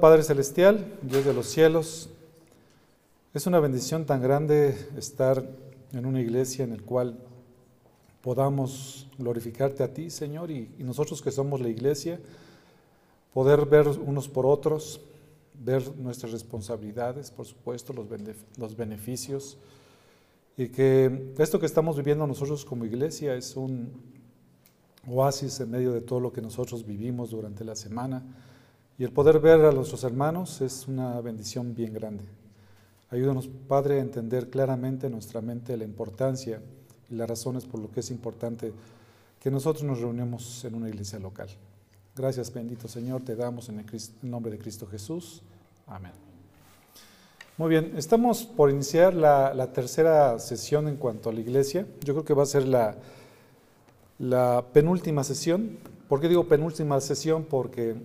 [0.00, 2.08] Padre Celestial, Dios de los cielos,
[3.34, 5.44] es una bendición tan grande estar
[5.92, 7.18] en una iglesia en la cual
[8.22, 12.20] podamos glorificarte a ti, Señor, y, nosotros que somos la iglesia,
[13.34, 15.00] poder ver unos por otros,
[15.54, 18.06] ver nuestras responsabilidades, por supuesto, los,
[18.56, 19.58] los beneficios,
[20.56, 23.92] y que esto que estamos viviendo nosotros como iglesia es un
[25.08, 28.22] oasis en medio de todo lo que nosotros vivimos durante la semana
[28.98, 32.24] y el poder ver a nuestros hermanos es una bendición bien grande.
[33.10, 36.60] Ayúdanos, Padre, a entender claramente en nuestra mente la importancia
[37.08, 38.72] y las razones por lo que es importante
[39.40, 41.48] que nosotros nos reunamos en una iglesia local.
[42.16, 43.86] Gracias, bendito Señor, te damos en el,
[44.22, 45.42] nombre de Cristo Jesús.
[45.86, 46.12] Amén.
[47.56, 51.86] Muy bien, estamos por iniciar la, la, tercera sesión en cuanto a la iglesia.
[52.04, 52.96] Yo creo que va a ser la,
[54.18, 55.78] la penúltima sesión.
[56.08, 57.44] ¿Por qué digo penúltima sesión?
[57.44, 57.96] Porque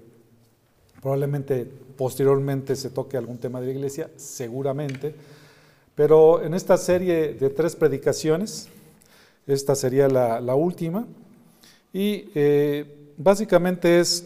[1.04, 5.14] Probablemente posteriormente se toque algún tema de la iglesia, seguramente.
[5.96, 8.70] Pero en esta serie de tres predicaciones,
[9.46, 11.06] esta sería la, última.
[11.92, 14.26] Y eh, básicamente es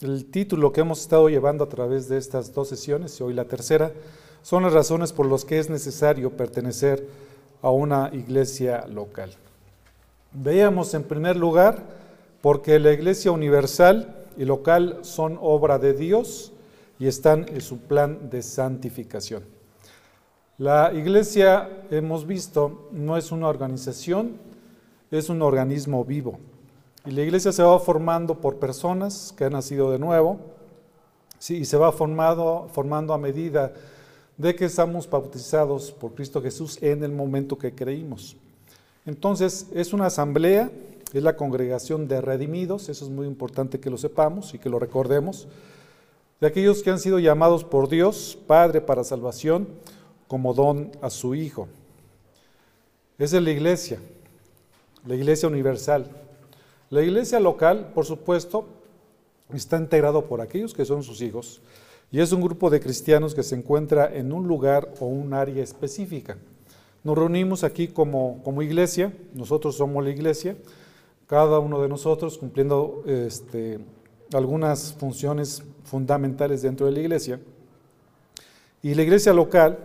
[0.00, 3.46] el título que hemos estado llevando a través de estas dos sesiones, y hoy la
[3.46, 3.90] tercera,
[4.44, 7.04] son las razones por las que es necesario pertenecer
[7.62, 9.34] a una iglesia local.
[10.32, 11.82] Veíamos en primer lugar,
[12.40, 16.52] porque la iglesia universal y local son obra de Dios
[16.98, 19.44] y están en su plan de santificación.
[20.58, 24.36] La iglesia, hemos visto, no es una organización,
[25.10, 26.38] es un organismo vivo.
[27.04, 30.38] Y la iglesia se va formando por personas que han nacido de nuevo
[31.48, 33.72] y se va formando, formando a medida
[34.36, 38.36] de que estamos bautizados por Cristo Jesús en el momento que creímos.
[39.04, 40.70] Entonces, es una asamblea
[41.18, 44.78] es la congregación de redimidos, eso es muy importante que lo sepamos y que lo
[44.78, 45.46] recordemos,
[46.40, 49.68] de aquellos que han sido llamados por Dios, Padre para salvación,
[50.26, 51.68] como don a su Hijo.
[53.18, 54.00] Esa es la iglesia,
[55.06, 56.06] la iglesia universal.
[56.90, 58.66] La iglesia local, por supuesto,
[59.52, 61.62] está integrado por aquellos que son sus hijos
[62.10, 65.62] y es un grupo de cristianos que se encuentra en un lugar o un área
[65.62, 66.36] específica.
[67.04, 70.56] Nos reunimos aquí como, como iglesia, nosotros somos la iglesia,
[71.32, 73.78] cada uno de nosotros cumpliendo este,
[74.34, 77.40] algunas funciones fundamentales dentro de la iglesia.
[78.82, 79.78] Y la iglesia local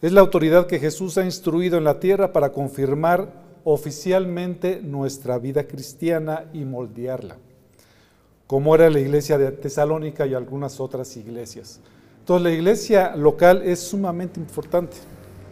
[0.00, 3.32] es la autoridad que Jesús ha instruido en la tierra para confirmar
[3.64, 7.36] oficialmente nuestra vida cristiana y moldearla,
[8.46, 11.80] como era la iglesia de Tesalónica y algunas otras iglesias.
[12.20, 14.98] Entonces la iglesia local es sumamente importante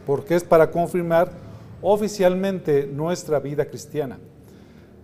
[0.06, 1.32] porque es para confirmar
[1.82, 4.20] oficialmente nuestra vida cristiana.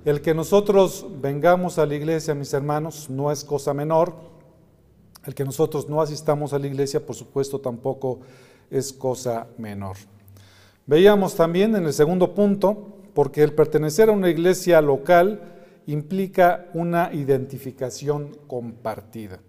[0.03, 4.15] El que nosotros vengamos a la iglesia, mis hermanos, no es cosa menor.
[5.27, 8.21] El que nosotros no asistamos a la iglesia, por supuesto, tampoco
[8.71, 9.97] es cosa menor.
[10.87, 15.43] Veíamos también en el segundo punto, porque el pertenecer a una iglesia local
[15.87, 19.41] implica una identificación compartida.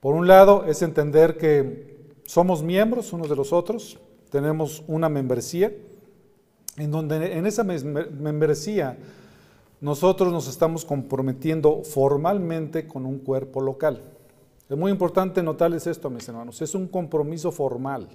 [0.00, 3.98] Por un lado, es entender que somos miembros unos de los otros,
[4.30, 5.72] tenemos una membresía,
[6.76, 8.98] en donde en esa membresía
[9.80, 14.02] nosotros nos estamos comprometiendo formalmente con un cuerpo local.
[14.68, 18.08] Es muy importante notarles esto, mis hermanos, es un compromiso formal.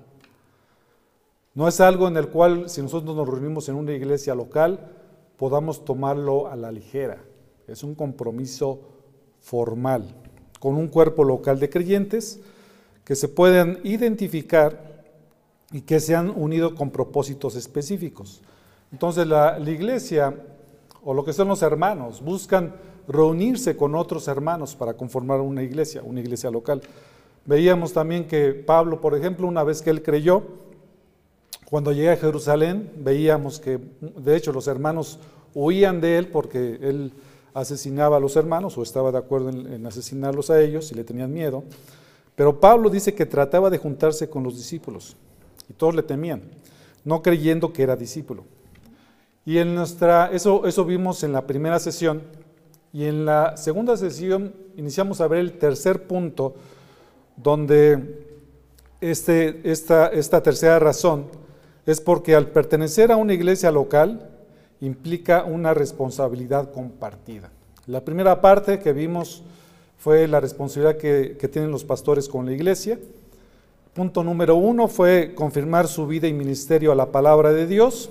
[1.54, 4.92] No es algo en el cual si nosotros nos reunimos en una iglesia local
[5.38, 7.22] podamos tomarlo a la ligera.
[7.68, 8.82] Es un compromiso
[9.40, 10.16] formal
[10.60, 12.40] con un cuerpo local de creyentes
[13.04, 15.04] que se pueden identificar
[15.72, 18.42] y que se han unido con propósitos específicos.
[18.92, 20.36] Entonces la, la iglesia
[21.06, 22.74] o lo que son los hermanos, buscan
[23.08, 26.82] reunirse con otros hermanos para conformar una iglesia, una iglesia local.
[27.46, 30.42] Veíamos también que Pablo, por ejemplo, una vez que él creyó,
[31.70, 35.20] cuando llega a Jerusalén, veíamos que de hecho los hermanos
[35.54, 37.14] huían de él porque él
[37.54, 41.04] asesinaba a los hermanos o estaba de acuerdo en, en asesinarlos a ellos y le
[41.04, 41.64] tenían miedo.
[42.36, 45.16] Pero Pablo dice que trataba de juntarse con los discípulos
[45.70, 46.42] y todos le temían,
[47.04, 48.44] no creyendo que era discípulo.
[49.46, 52.24] Y en nuestra, eso, eso vimos en la primera sesión.
[52.92, 56.56] Y en la segunda sesión iniciamos a ver el tercer punto,
[57.38, 58.26] donde
[59.02, 61.26] este, esta, esta tercera razón
[61.86, 64.30] es porque al pertenecer a una iglesia local
[64.82, 67.52] implica una responsabilidad compartida.
[67.86, 69.44] La primera parte que vimos
[69.98, 73.00] fue la responsabilidad que, que, tienen los pastores con la iglesia.
[73.94, 78.10] Punto número uno fue confirmar su vida y ministerio a la palabra de Dios.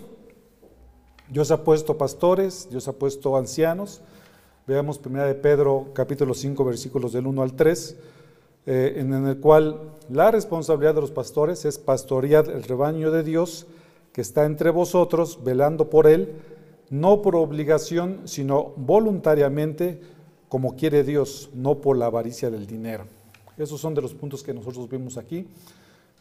[1.29, 4.01] Dios ha puesto pastores, Dios ha puesto ancianos.
[4.67, 7.97] Veamos 1 de Pedro capítulo 5 versículos del 1 al 3.
[8.67, 9.79] eh, en el cual
[10.09, 13.67] la responsabilidad de los pastores es pastorear el rebaño de Dios
[14.13, 16.37] que está entre vosotros, velando por él,
[16.89, 20.01] no por obligación, sino voluntariamente,
[20.49, 23.05] como quiere Dios, no por la avaricia del dinero.
[23.59, 25.47] Esos son de los puntos que nosotros vimos aquí.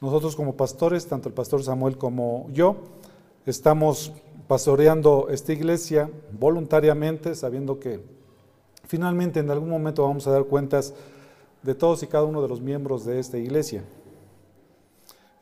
[0.02, 2.78] Nosotros como pastores, tanto el pastor Samuel como yo,
[3.46, 4.12] estamos
[4.48, 8.00] pastoreando esta iglesia voluntariamente, sabiendo que
[8.86, 10.94] finalmente en algún momento vamos a dar cuentas
[11.62, 13.84] de todos y cada uno de los miembros de esta iglesia.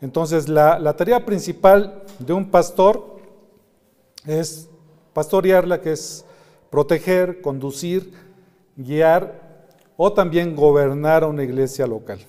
[0.01, 3.18] Entonces, la, tarea principal de un pastor
[4.25, 4.68] es
[5.13, 6.25] pastorearla, que es
[6.69, 8.13] proteger, conducir,
[8.75, 12.19] guiar o también gobernar a una iglesia local.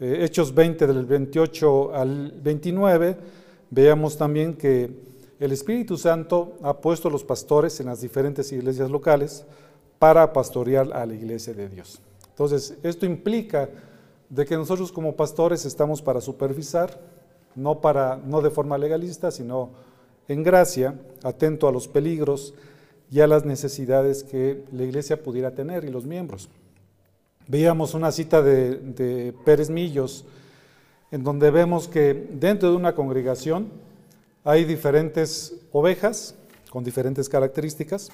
[0.00, 3.16] Eh, Hechos 20 del 28 al 29,
[3.70, 5.09] veamos también que
[5.40, 9.46] el Espíritu Santo ha puesto a los pastores en las diferentes iglesias locales
[9.98, 12.00] para pastorear a la iglesia de Dios.
[12.28, 13.70] Entonces, esto implica
[14.28, 17.00] de que nosotros como pastores estamos para supervisar,
[17.54, 19.70] no, para, no de forma legalista, sino
[20.28, 22.52] en gracia, atento a los peligros
[23.10, 26.50] y a las necesidades que la iglesia pudiera tener y los miembros.
[27.48, 30.26] Veíamos una cita de, de Pérez Millos,
[31.10, 33.89] en donde vemos que dentro de una congregación
[34.44, 36.34] hay diferentes ovejas
[36.70, 38.10] con diferentes características.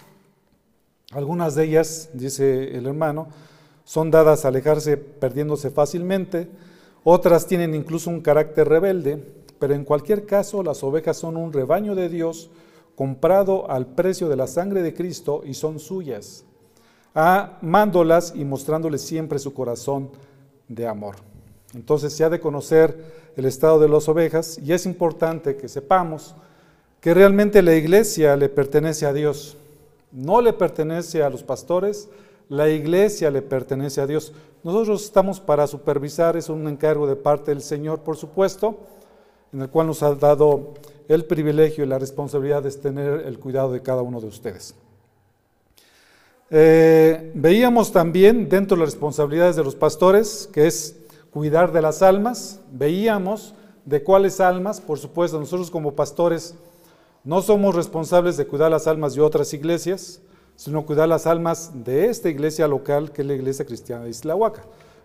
[1.12, 3.28] Algunas de ellas, dice el hermano,
[3.84, 6.48] son dadas a alejarse perdiéndose fácilmente,
[7.04, 9.22] otras tienen incluso un carácter rebelde,
[9.60, 12.50] pero en cualquier caso las ovejas son un rebaño de Dios
[12.96, 16.44] comprado al precio de la sangre de Cristo y son suyas,
[17.14, 20.10] amándolas y mostrándoles siempre su corazón
[20.66, 21.35] de amor.
[21.76, 22.96] Entonces se ha de conocer
[23.36, 26.34] el estado de las ovejas y es importante que sepamos
[27.02, 29.58] que realmente la iglesia le pertenece a Dios,
[30.10, 32.08] no le pertenece a los pastores,
[32.48, 34.32] la iglesia le pertenece a Dios.
[34.64, 38.78] Nosotros estamos para supervisar, es un encargo de parte del Señor, por supuesto,
[39.52, 40.74] en el cual nos ha dado
[41.08, 44.74] el privilegio y la responsabilidad de tener el cuidado de cada uno de ustedes.
[46.50, 50.96] Eh, veíamos también dentro de las responsabilidades de los pastores, que es
[51.36, 53.52] cuidar de las almas, veíamos
[53.84, 56.54] de cuáles almas, por supuesto, nosotros como pastores
[57.24, 60.22] no somos responsables de cuidar las almas de otras iglesias,
[60.56, 64.62] sino cuidar las almas de esta iglesia local, que es la iglesia cristiana de Islahuaca.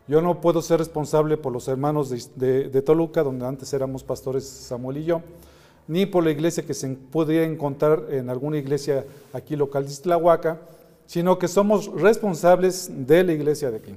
[0.08, 5.00] Yo no puedo ser responsable por los hermanos de, Toluca, donde antes éramos pastores Samuel
[5.00, 5.22] y yo,
[5.86, 10.62] ni por la iglesia que se podría encontrar en alguna iglesia aquí local de Islahuaca,
[11.08, 13.96] sino que somos responsables de la iglesia de aquí.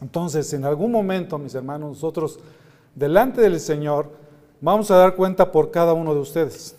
[0.00, 2.38] Entonces, en algún momento, mis hermanos, nosotros,
[2.94, 4.10] delante del Señor,
[4.60, 6.76] vamos a dar cuenta por cada uno de ustedes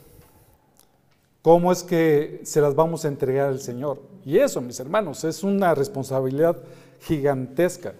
[1.47, 4.01] cómo es que se las vamos a entregar al Señor.
[4.25, 6.57] Y eso, mis hermanos, es una responsabilidad
[6.99, 7.93] gigantesca.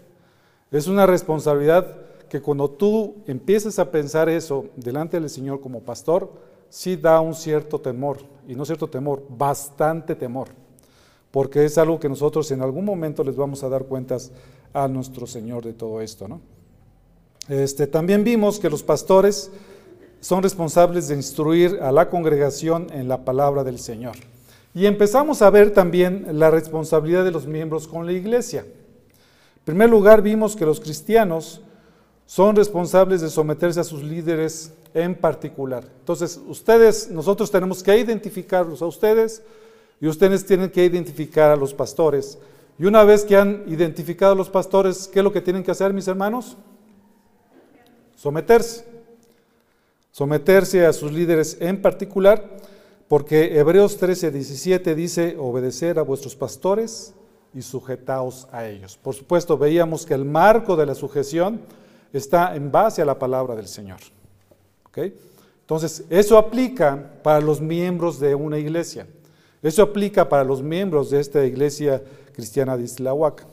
[0.70, 1.96] Es una responsabilidad
[2.28, 6.30] que cuando tú empiezas a pensar eso delante del Señor como pastor,
[6.68, 8.18] sí da un cierto temor,
[8.50, 10.50] y no cierto temor, bastante temor,
[11.32, 14.30] porque es algo que nosotros en algún momento les vamos a dar cuentas
[14.74, 16.28] a nuestro Señor de todo esto.
[16.28, 16.42] ¿no?
[17.48, 19.52] Este, también vimos que los pastores
[20.20, 24.16] son responsables de instruir a la congregación en la palabra del Señor.
[24.74, 28.62] Y empezamos a ver también la responsabilidad de los miembros con la iglesia.
[28.62, 31.62] En primer lugar, vimos que los cristianos
[32.26, 35.84] son responsables de someterse a sus líderes en particular.
[36.00, 39.42] Entonces, ustedes, nosotros tenemos que identificarlos a ustedes
[40.00, 42.38] y ustedes tienen que identificar a los pastores.
[42.80, 45.72] Y una vez que han identificado a los pastores, ¿qué es lo que tienen que
[45.72, 46.58] hacer, mis hermanos?
[48.16, 48.98] Someterse
[50.18, 52.44] someterse a sus líderes en particular,
[53.08, 57.14] porque Hebreos 13, 17 dice, obedecer a vuestros pastores
[57.54, 58.98] y sujetaos a ellos.
[58.98, 61.62] Por supuesto, veíamos que el marco de la sujeción
[62.12, 64.00] está en base a la palabra del Señor.
[64.96, 69.06] Entonces, eso aplica para los miembros de una iglesia.
[69.62, 72.02] Eso aplica para los miembros de esta iglesia
[72.38, 73.48] cristiana de Islahuaca.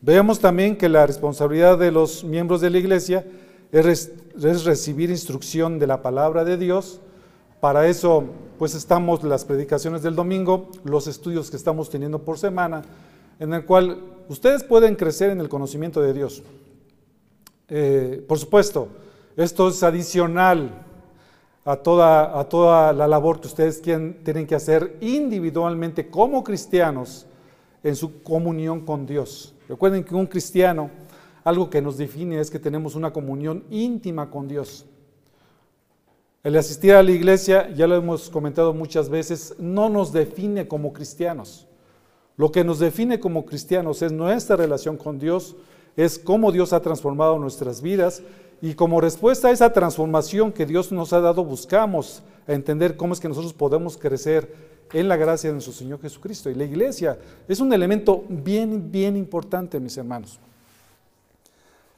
[0.00, 3.26] Veamos también que la responsabilidad de los miembros de la iglesia
[3.72, 4.12] es,
[4.64, 7.00] recibir instrucción de la palabra de Dios.
[7.58, 8.22] Para eso,
[8.56, 12.82] pues estamos las predicaciones del domingo, los estudios que estamos teniendo por semana,
[13.40, 16.44] en el cual ustedes pueden crecer en el conocimiento de Dios.
[17.68, 18.86] Eh, por supuesto,
[19.36, 20.70] esto es adicional
[21.64, 27.26] a toda, a toda la labor que ustedes tienen que hacer individualmente como cristianos
[27.82, 29.54] en su comunión con Dios.
[29.68, 30.90] Recuerden que un cristiano
[31.44, 34.84] algo que nos define es que tenemos una comunión íntima con Dios.
[36.44, 40.92] El asistir a la iglesia, ya lo hemos comentado muchas veces, no nos define como
[40.92, 41.66] cristianos.
[42.36, 45.56] Lo que nos define como cristianos es nuestra relación con Dios,
[45.96, 48.22] es cómo Dios ha transformado nuestras vidas
[48.60, 53.20] y como respuesta a esa transformación que Dios nos ha dado, buscamos entender cómo es
[53.20, 54.54] que nosotros podemos crecer
[54.92, 56.50] en la gracia de nuestro Señor Jesucristo.
[56.50, 60.38] Y la iglesia es un elemento bien, bien importante, mis hermanos.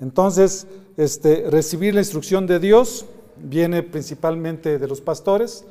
[0.01, 0.67] Entonces,
[0.97, 3.05] este, recibir la instrucción de Dios
[3.37, 5.65] viene principalmente de los pastores.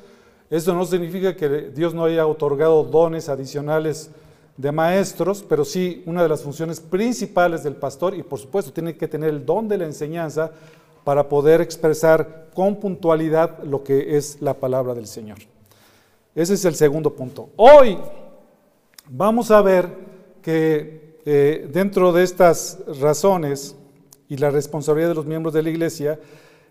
[0.50, 4.12] Eso no significa que Dios no haya otorgado dones adicionales
[4.58, 8.98] de maestros, pero sí una de las funciones principales del pastor, y por supuesto tiene
[8.98, 10.52] que tener el don de la enseñanza
[11.04, 15.38] para poder expresar con puntualidad lo que es la palabra del Señor.
[16.40, 17.50] Ese es el segundo punto.
[17.58, 17.98] Hoy
[19.10, 19.90] vamos a ver
[20.42, 23.76] que eh, dentro de estas razones
[24.30, 26.18] y la responsabilidad de los miembros de la iglesia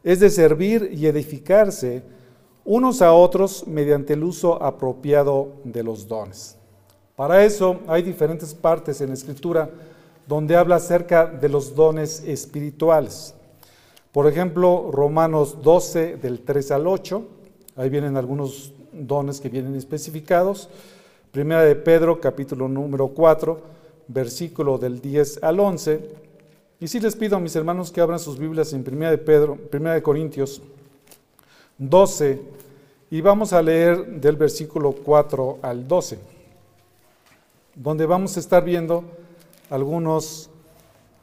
[0.02, 2.02] es de servir y edificarse
[2.64, 6.56] unos a otros mediante el uso apropiado de los dones.
[7.14, 9.68] Para eso hay diferentes partes en la escritura
[10.26, 13.34] donde habla acerca de los dones espirituales.
[14.12, 17.22] Por ejemplo, Romanos 12 del 3 al 8,
[17.76, 18.72] ahí vienen algunos
[19.06, 20.68] dones que vienen especificados.
[21.30, 23.60] Primera de Pedro, capítulo número 4,
[24.08, 26.00] versículo del 10 al 11.
[26.80, 29.56] Y si les pido a mis hermanos que abran sus Biblias en Primera de Pedro,
[29.56, 30.62] Primera de Corintios
[31.76, 32.40] 12,
[33.10, 36.18] y vamos a leer del versículo 4 al 12,
[37.74, 39.04] donde vamos a estar viendo
[39.70, 40.48] algunos,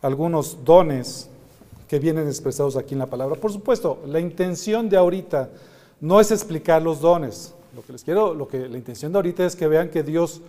[0.01, 1.29] algunos dones
[1.87, 3.39] que vienen expresados aquí en la palabra.
[3.39, 5.49] Por supuesto, la intención de ahorita
[6.01, 7.54] no es explicar los dones.
[7.75, 10.41] Lo que les quiero, lo que la intención de ahorita es que vean que Dios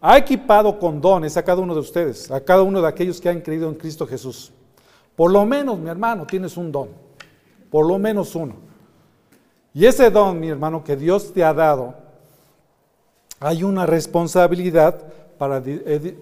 [0.00, 3.28] ha equipado con dones a cada uno de ustedes, a cada uno de aquellos que
[3.28, 4.52] han creído en Cristo Jesús.
[5.16, 6.90] Por lo menos, mi hermano, tienes un don.
[7.72, 8.54] Por lo menos uno.
[9.74, 11.96] Y ese don, mi hermano, que Dios te ha dado,
[13.40, 15.02] hay una responsabilidad
[15.38, 15.60] para,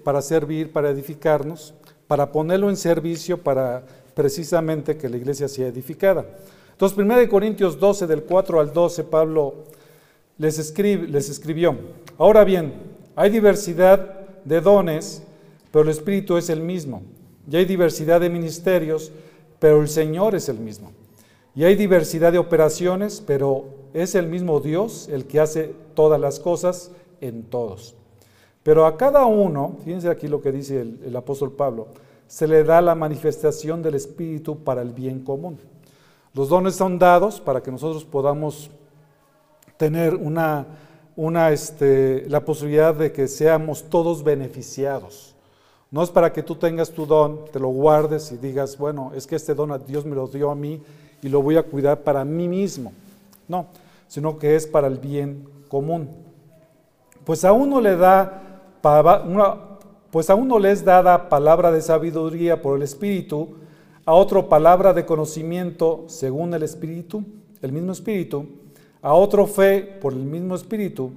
[0.03, 1.75] para servir, para edificarnos,
[2.07, 3.83] para ponerlo en servicio, para
[4.15, 6.25] precisamente que la iglesia sea edificada.
[6.73, 9.65] Entonces, 1 Corintios 12, del 4 al 12, Pablo
[10.39, 11.77] les, escribe, les escribió,
[12.17, 12.73] ahora bien,
[13.17, 15.23] hay diversidad de dones,
[15.71, 17.03] pero el Espíritu es el mismo.
[17.51, 19.11] Y hay diversidad de ministerios,
[19.59, 20.93] pero el Señor es el mismo.
[21.55, 26.39] Y hay diversidad de operaciones, pero es el mismo Dios el que hace todas las
[26.39, 27.97] cosas en todos.
[28.63, 31.89] Pero a cada uno, fíjense aquí lo que dice el, el apóstol Pablo,
[32.29, 35.59] se le da la manifestación del Espíritu para el bien común.
[36.35, 38.71] Los dones son dados para que nosotros podamos
[39.79, 40.67] tener una,
[41.17, 45.35] una, este, la posibilidad de que seamos todos beneficiados.
[45.91, 49.27] No es para que tú tengas tu don, te lo guardes y digas, bueno, es
[49.27, 50.83] que este don Dios me lo dio a mí
[51.23, 52.93] y lo voy a cuidar para mí mismo.
[53.47, 53.69] No,
[54.07, 56.11] sino que es para el bien común.
[57.25, 58.45] Pues a uno le da
[60.11, 63.57] pues a uno les dada palabra de sabiduría por el Espíritu,
[64.05, 67.25] a otro palabra de conocimiento según el Espíritu,
[67.61, 68.47] el mismo Espíritu,
[69.09, 71.11] a otro fe por el mismo Espíritu,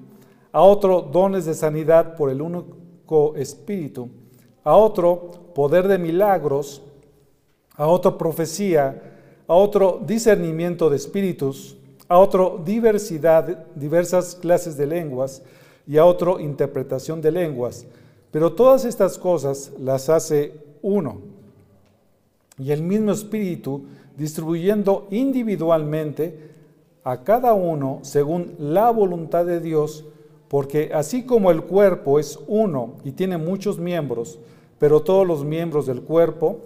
[0.54, 4.08] a otro dones de sanidad por el único Espíritu,
[4.64, 6.82] a otro poder de milagros,
[7.76, 11.76] a otro profecía, a otro discernimiento de espíritus,
[12.08, 15.42] a otro diversidad, diversas clases de lenguas
[15.86, 17.86] y a otro interpretación de lenguas.
[18.32, 21.20] Pero todas estas cosas las hace uno.
[22.58, 23.84] Y el mismo Espíritu
[24.16, 26.51] distribuyendo individualmente
[27.04, 30.06] a cada uno según la voluntad de Dios,
[30.48, 34.40] porque así como el cuerpo es uno y tiene muchos miembros,
[34.80, 36.60] pero todos los miembros del cuerpo,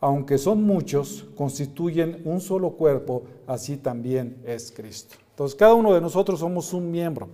[0.00, 5.16] aunque son muchos, constituyen un solo cuerpo, así también es Cristo.
[5.30, 7.28] Entonces cada uno de nosotros somos un miembro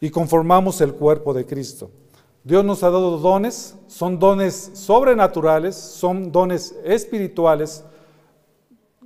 [0.00, 1.90] y conformamos el cuerpo de Cristo.
[2.42, 7.84] Dios nos ha dado dones, son dones sobrenaturales, son dones espirituales,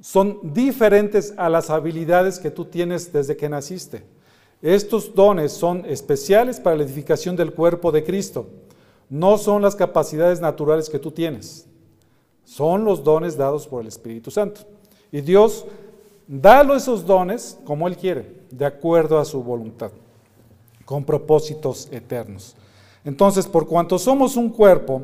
[0.00, 4.04] son diferentes a las habilidades que tú tienes desde que naciste.
[4.62, 8.46] Estos dones son especiales para la edificación del cuerpo de Cristo.
[9.08, 11.66] No son las capacidades naturales que tú tienes.
[12.44, 14.62] Son los dones dados por el Espíritu Santo.
[15.12, 15.64] Y Dios
[16.26, 19.90] da esos dones como Él quiere, de acuerdo a su voluntad,
[20.84, 22.54] con propósitos eternos.
[23.04, 25.02] Entonces, por cuanto somos un cuerpo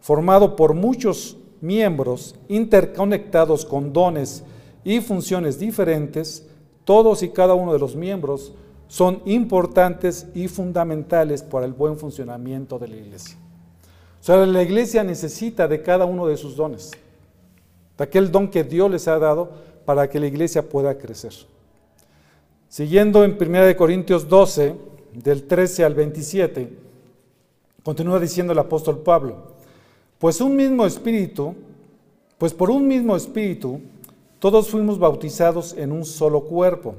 [0.00, 4.44] formado por muchos miembros interconectados con dones
[4.84, 6.46] y funciones diferentes,
[6.84, 8.52] todos y cada uno de los miembros
[8.88, 13.36] son importantes y fundamentales para el buen funcionamiento de la iglesia.
[14.20, 16.92] O sea, la iglesia necesita de cada uno de sus dones,
[17.98, 19.50] de aquel don que Dios les ha dado
[19.84, 21.32] para que la iglesia pueda crecer.
[22.68, 24.74] Siguiendo en 1 Corintios 12,
[25.14, 26.86] del 13 al 27,
[27.86, 29.36] Continúa diciendo el apóstol Pablo,
[30.18, 31.54] Pues un mismo espíritu,
[32.38, 33.80] pues por un mismo espíritu,
[34.38, 36.94] todos fuimos bautizados en un solo cuerpo,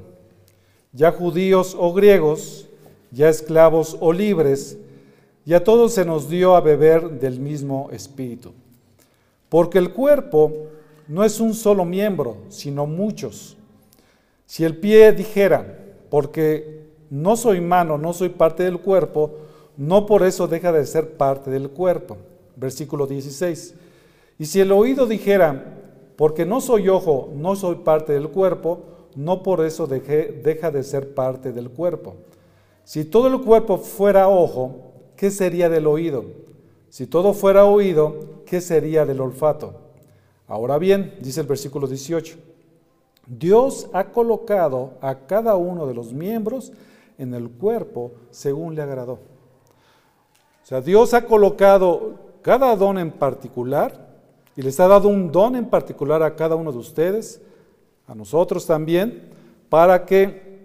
[0.92, 2.68] ya judíos o griegos,
[3.10, 4.78] ya esclavos o libres,
[5.44, 8.52] y a todos se nos dio a beber del mismo espíritu.
[9.48, 10.52] Porque el cuerpo
[11.08, 13.56] no es un solo miembro, sino muchos.
[14.46, 15.78] Si el pie dijera,
[16.10, 19.38] porque no soy mano, no soy parte del cuerpo,
[19.76, 22.18] no por eso deja de ser parte del cuerpo.
[22.58, 23.74] Versículo 16.
[24.38, 25.76] Y si el oído dijera,
[26.16, 28.80] porque no soy ojo, no soy parte del cuerpo,
[29.14, 32.16] no por eso deja de ser parte del cuerpo.
[32.84, 36.24] Si todo el cuerpo fuera ojo, ¿qué sería del oído?
[36.88, 39.74] Si todo fuera oído, ¿qué sería del olfato?
[40.46, 42.36] Ahora bien, dice el versículo 18,
[43.26, 46.72] Dios ha colocado a cada uno de los miembros
[47.18, 49.14] en el cuerpo según le agradó.
[50.62, 54.08] O sea, Dios ha colocado cada don en particular
[54.56, 57.42] y les ha dado un don en particular a cada uno de ustedes,
[58.06, 59.28] a nosotros también,
[59.68, 60.56] para que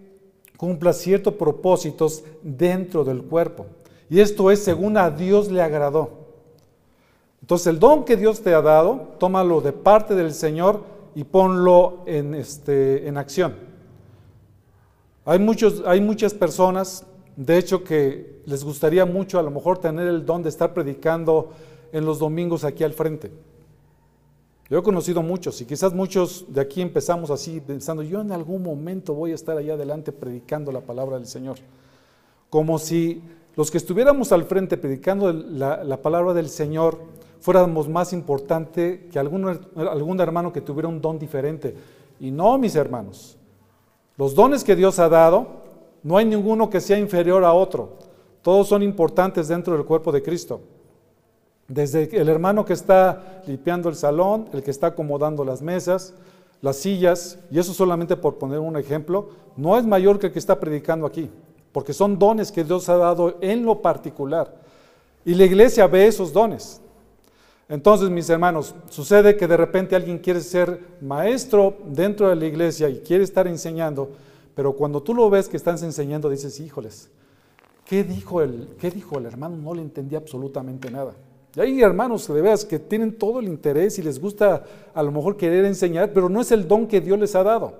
[0.55, 3.65] cumpla ciertos propósitos dentro del cuerpo.
[4.09, 6.11] Y esto es según a Dios le agradó.
[7.41, 10.85] Entonces el don que Dios te ha dado, tómalo de parte del Señor
[11.15, 13.55] y ponlo en, este, en acción.
[15.25, 20.07] Hay, muchos, hay muchas personas, de hecho, que les gustaría mucho a lo mejor tener
[20.07, 21.51] el don de estar predicando
[21.93, 23.31] en los domingos aquí al frente.
[24.69, 28.63] Yo he conocido muchos y quizás muchos de aquí empezamos así pensando, yo en algún
[28.63, 31.57] momento voy a estar allá adelante predicando la palabra del Señor.
[32.49, 33.21] Como si
[33.55, 36.97] los que estuviéramos al frente predicando la, palabra del Señor
[37.39, 41.75] fuéramos más importante que algún, algún hermano que tuviera un don diferente.
[42.19, 43.37] Y no, mis hermanos.
[44.17, 45.47] Los dones que Dios ha dado,
[46.01, 47.97] no hay ninguno que sea inferior a otro.
[48.41, 50.61] Todos son importantes dentro del cuerpo de Cristo.
[51.67, 56.13] Desde el hermano que está limpiando el salón, el que está acomodando las mesas,
[56.61, 60.39] las sillas, y eso solamente por poner un ejemplo, no es mayor que el que
[60.39, 61.29] está predicando aquí
[61.73, 64.55] porque son dones que Dios ha dado en lo particular.
[65.25, 66.79] Y la iglesia ve esos dones.
[67.67, 72.87] Entonces, mis hermanos, sucede que de repente alguien quiere ser maestro dentro de la iglesia
[72.89, 74.11] y quiere estar enseñando,
[74.53, 77.09] pero cuando tú lo ves que estás enseñando, dices, híjoles,
[77.85, 79.57] ¿qué dijo el, qué dijo el hermano?
[79.57, 81.13] No le entendí absolutamente nada.
[81.55, 84.63] Y hay hermanos de veas que tienen todo el interés y les gusta
[84.93, 87.73] a lo mejor querer enseñar, pero no es el don que Dios les ha dado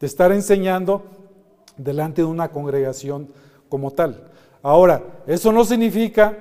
[0.00, 1.02] de estar enseñando
[1.76, 3.28] delante de una congregación
[3.68, 4.28] como tal.
[4.62, 6.36] Ahora, eso no significa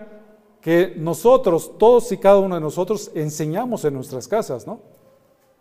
[0.62, 4.80] que nosotros, todos y cada uno de nosotros, enseñamos en nuestras casas, ¿no?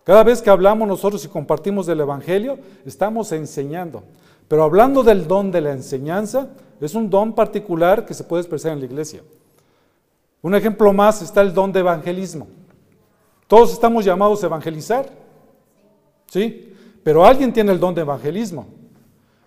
[0.05, 4.03] Cada vez que hablamos nosotros y compartimos del Evangelio, estamos enseñando.
[4.49, 6.49] Pero hablando del don de la enseñanza,
[6.81, 9.23] es un don particular que se puede expresar en la iglesia.
[10.45, 12.47] Un ejemplo más está el don de evangelismo.
[13.49, 15.09] Todos estamos llamados a evangelizar,
[16.27, 16.71] ¿sí?
[17.03, 18.67] Pero alguien tiene el don de evangelismo.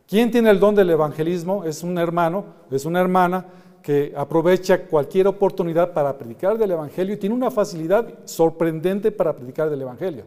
[0.08, 1.66] ¿Quién tiene el don del evangelismo?
[1.66, 3.46] Es un hermano, es una hermana
[3.84, 9.70] que aprovecha cualquier oportunidad para predicar del Evangelio y tiene una facilidad sorprendente para predicar
[9.70, 10.24] del Evangelio.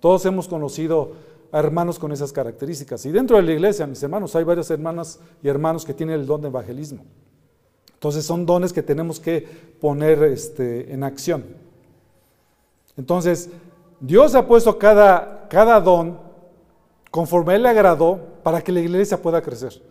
[0.00, 1.12] Todos hemos conocido
[1.52, 3.04] a hermanos con esas características.
[3.04, 6.26] Y dentro de la iglesia, mis hermanos, hay varias hermanas y hermanos que tienen el
[6.26, 7.04] don de evangelismo.
[7.98, 9.40] Entonces son dones que tenemos que
[9.80, 11.44] poner este, en acción.
[12.96, 13.50] Entonces,
[13.98, 16.16] Dios ha puesto cada, cada don
[17.10, 19.82] conforme a Él le agradó para que la iglesia pueda crecer.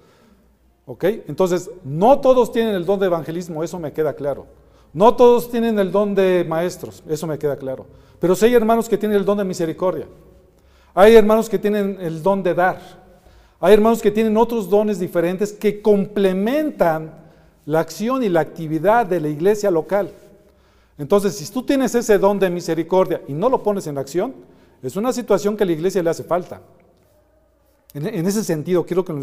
[0.86, 1.04] ¿Ok?
[1.28, 4.46] Entonces, no todos tienen el don de evangelismo, eso me queda claro.
[4.94, 7.88] No todos tienen el don de maestros, eso me queda claro.
[8.22, 10.08] Pero sí hay hermanos que tienen el don de misericordia.
[10.94, 12.80] Hay hermanos que tienen el don de dar.
[13.60, 17.27] Hay hermanos que tienen otros dones diferentes que complementan
[17.68, 20.10] la acción y la actividad de la iglesia local.
[20.98, 24.34] Entonces, si tú tienes ese don de misericordia y no lo pones en acción,
[24.82, 26.62] es una situación que a la iglesia le hace falta.
[27.94, 29.14] En, ese sentido, quiero que,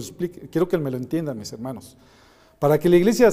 [0.51, 1.97] quiero que me lo entiendan, mis hermanos.
[2.59, 3.31] Para que la iglesia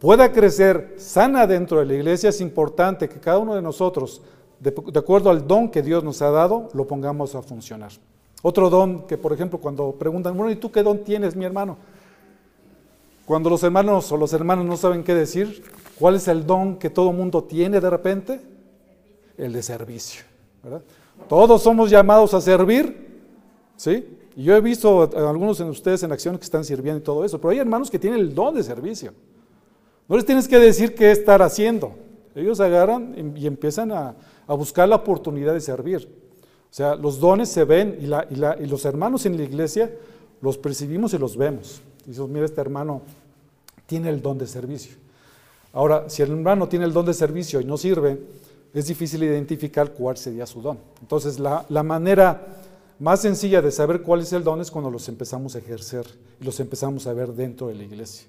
[0.00, 4.22] pueda crecer sana dentro de la iglesia, es importante que cada uno de nosotros,
[4.58, 7.92] de, acuerdo al don que Dios nos ha dado, lo pongamos a funcionar.
[8.40, 11.76] Otro don que, por ejemplo, cuando preguntan, bueno, ¿y tú qué don tienes, mi hermano?
[13.26, 15.64] Cuando los hermanos o los hermanos no saben qué decir,
[15.98, 18.40] ¿cuál es el don que todo mundo tiene de repente?
[19.36, 20.22] El de servicio.
[21.28, 23.20] Todos somos llamados a servir,
[23.76, 24.06] ¿sí?
[24.36, 27.24] Y yo he visto a algunos de ustedes en acción que están sirviendo y todo
[27.24, 29.12] eso, pero hay hermanos que tienen el don de servicio.
[30.08, 31.94] No les tienes que decir qué estar haciendo.
[32.36, 34.14] Ellos agarran y empiezan a,
[34.46, 36.08] buscar la oportunidad de servir.
[36.70, 39.90] O sea, los dones se ven y, y, los hermanos en la iglesia
[40.40, 41.80] los percibimos y los vemos.
[42.06, 43.02] Y mira, este hermano
[43.86, 44.96] tiene el don de servicio.
[45.72, 48.18] Ahora, si el hermano tiene el don de servicio y no sirve,
[48.72, 50.78] es difícil identificar cuál sería su don.
[51.00, 52.46] Entonces, la, la manera
[52.98, 56.06] más sencilla de saber cuál es el don es cuando los empezamos a ejercer
[56.40, 58.26] y los empezamos a ver dentro de la iglesia.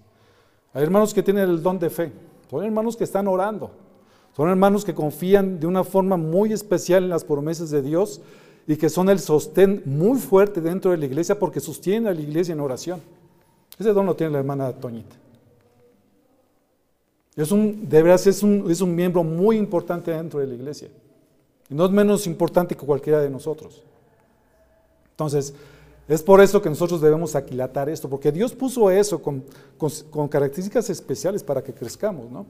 [0.73, 2.11] Hay hermanos que tienen el don de fe,
[2.49, 3.71] son hermanos que están orando,
[4.35, 8.21] son hermanos que confían de una forma muy especial en las promesas de Dios
[8.67, 12.21] y que son el sostén muy fuerte dentro de la iglesia porque sostienen a la
[12.21, 13.01] iglesia en oración.
[13.79, 15.15] Ese don lo tiene la hermana Toñita.
[17.35, 20.89] Es un, de veras es un, es un miembro muy importante dentro de la iglesia.
[21.69, 23.83] Y no es menos importante que cualquiera de nosotros.
[25.11, 25.53] Entonces,
[26.07, 29.43] es por eso que nosotros debemos aquilatar esto, porque Dios puso eso con,
[29.77, 32.31] con, características especiales para que crezcamos.
[32.31, 32.45] ¿no?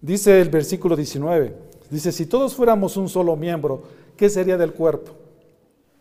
[0.00, 1.54] Dice el versículo 19,
[1.90, 3.82] dice, si todos fuéramos un solo miembro,
[4.16, 5.12] ¿qué sería del cuerpo?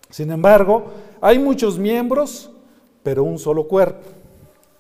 [0.10, 0.86] Sin embargo,
[1.20, 2.50] hay muchos miembros,
[3.04, 4.17] pero un solo cuerpo.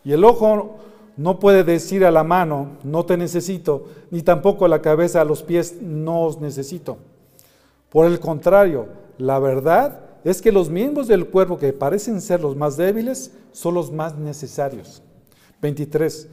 [0.07, 0.77] Y el ojo
[1.17, 5.25] no puede decir a la mano, no te necesito, ni tampoco a la cabeza, a
[5.25, 6.95] los pies, no os necesito.
[7.89, 12.55] Por el contrario, la verdad es que los miembros del cuerpo que parecen ser los
[12.55, 15.03] más débiles son los más necesarios.
[15.61, 16.29] 23.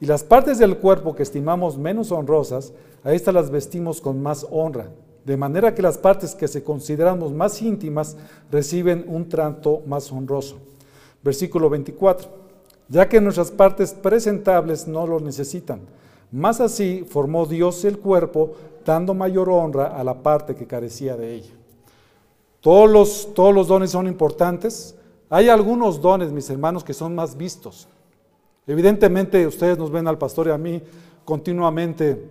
[0.00, 2.72] Y las partes del cuerpo que estimamos menos honrosas,
[3.04, 4.88] a estas las vestimos con más honra,
[5.26, 8.16] de manera que las partes que se consideramos más íntimas
[8.50, 10.56] reciben un trato más honroso.
[11.22, 12.47] Versículo 24.
[12.88, 15.80] Ya que nuestras partes presentables no lo necesitan.
[16.32, 21.34] Más así formó Dios el cuerpo, dando mayor honra a la parte que carecía de
[21.34, 21.52] ella.
[22.60, 24.94] Todos los, todos los dones son importantes.
[25.30, 27.88] Hay algunos dones, mis hermanos, que son más vistos.
[28.66, 30.82] Evidentemente, ustedes nos ven al pastor y a mí
[31.24, 32.28] continuamente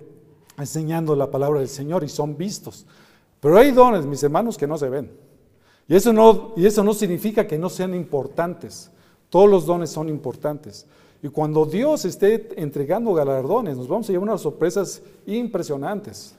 [0.58, 2.86] enseñando la palabra del Señor y son vistos.
[3.40, 5.12] Pero hay dones, mis hermanos, que no se ven.
[5.88, 8.92] Y eso no, y eso no significa que no sean importantes.
[9.30, 10.86] Todos los dones son importantes.
[11.22, 16.36] Y cuando Dios esté entregando galardones, nos vamos a llevar unas sorpresas impresionantes.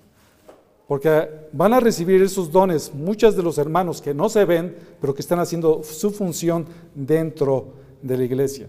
[0.87, 5.15] Porque van a recibir esos dones muchos de los hermanos que no se ven, pero
[5.15, 7.67] que están haciendo su función dentro
[8.01, 8.69] de la iglesia.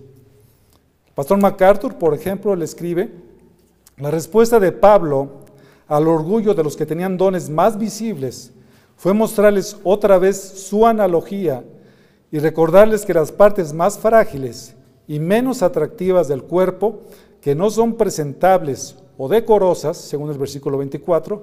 [1.16, 3.12] Pastor MacArthur, por ejemplo, le escribe,
[3.98, 5.30] la respuesta de Pablo
[5.88, 8.52] al orgullo de los que tenían dones más visibles
[8.96, 11.64] fue mostrarles otra vez su analogía
[12.32, 14.76] y recordarles que las partes más frágiles
[15.08, 17.02] y menos atractivas del cuerpo,
[17.42, 21.42] que no son presentables o decorosas, según el versículo 24,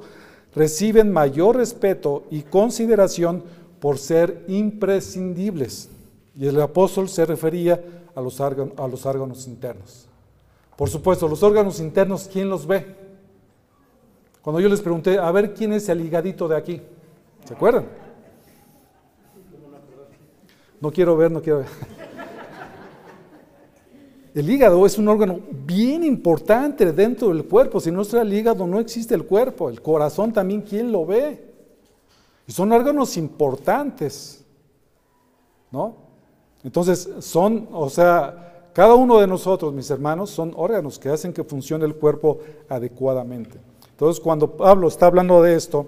[0.54, 3.42] reciben mayor respeto y consideración
[3.80, 5.90] por ser imprescindibles.
[6.34, 7.82] Y el apóstol se refería
[8.14, 10.06] a los, órganos, internos.
[10.76, 12.86] Por supuesto, los órganos internos, ¿quién los ve?
[14.42, 16.80] Cuando yo les pregunté, a ver quién es el higadito de aquí,
[17.44, 17.86] ¿se acuerdan?
[20.80, 21.68] No quiero ver, no quiero ver.
[24.34, 27.80] El hígado es un órgano bien importante dentro del cuerpo.
[27.80, 29.70] Si no está el hígado, no existe el cuerpo.
[29.70, 31.42] El corazón también, ¿quién lo ve?
[32.46, 34.44] Y son órganos importantes.
[35.70, 35.96] ¿No?
[36.62, 41.42] Entonces, son, o sea, cada uno de nosotros, mis hermanos, son órganos que hacen que
[41.42, 43.58] funcione el cuerpo adecuadamente.
[43.92, 45.86] Entonces, cuando Pablo está hablando de esto,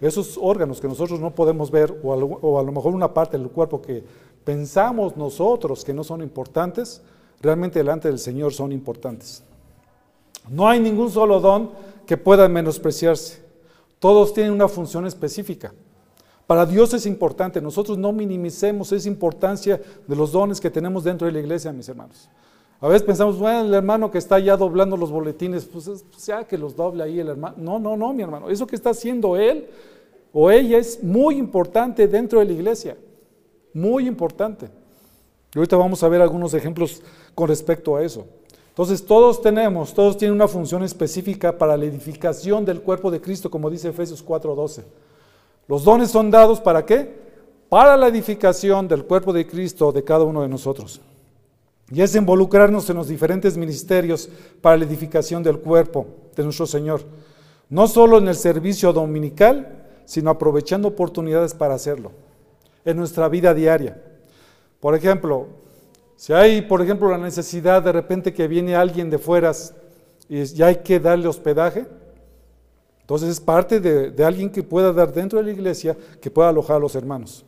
[0.00, 3.82] esos órganos que nosotros no podemos ver, o a lo mejor una parte del cuerpo
[3.82, 4.04] que
[4.48, 7.02] pensamos nosotros que no son importantes,
[7.42, 9.42] realmente delante del Señor son importantes.
[10.48, 11.72] No hay ningún solo don
[12.06, 13.42] que pueda menospreciarse.
[13.98, 15.74] Todos tienen una función específica.
[16.46, 17.60] Para Dios es importante.
[17.60, 21.90] Nosotros no minimicemos esa importancia de los dones que tenemos dentro de la iglesia, mis
[21.90, 22.30] hermanos.
[22.80, 26.44] A veces pensamos, bueno, el hermano que está allá doblando los boletines, pues, pues ya
[26.44, 27.56] que los doble ahí el hermano.
[27.58, 28.48] No, no, no, mi hermano.
[28.48, 29.66] Eso que está haciendo él
[30.32, 32.96] o ella es muy importante dentro de la iglesia.
[33.72, 34.68] Muy importante.
[35.54, 37.02] Y ahorita vamos a ver algunos ejemplos
[37.34, 38.26] con respecto a eso.
[38.68, 43.50] Entonces todos tenemos, todos tienen una función específica para la edificación del cuerpo de Cristo,
[43.50, 44.84] como dice Efesios 4:12.
[45.66, 47.28] Los dones son dados para qué?
[47.68, 51.00] Para la edificación del cuerpo de Cristo de cada uno de nosotros.
[51.90, 54.28] Y es involucrarnos en los diferentes ministerios
[54.60, 57.00] para la edificación del cuerpo de nuestro Señor.
[57.68, 62.12] No solo en el servicio dominical, sino aprovechando oportunidades para hacerlo
[62.88, 64.00] en nuestra vida diaria.
[64.80, 65.48] Por ejemplo,
[66.16, 69.52] si hay, por ejemplo, la necesidad de repente que viene alguien de fuera
[70.26, 71.86] y hay que darle hospedaje,
[73.02, 76.76] entonces es parte de, alguien que pueda dar dentro de la iglesia, que pueda alojar
[76.76, 77.44] a los hermanos.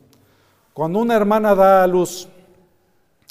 [0.73, 2.27] Cuando una hermana da a luz,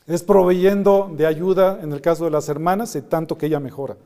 [0.08, 3.96] es proveyendo de ayuda, en el caso de las hermanas, tanto que ella mejora.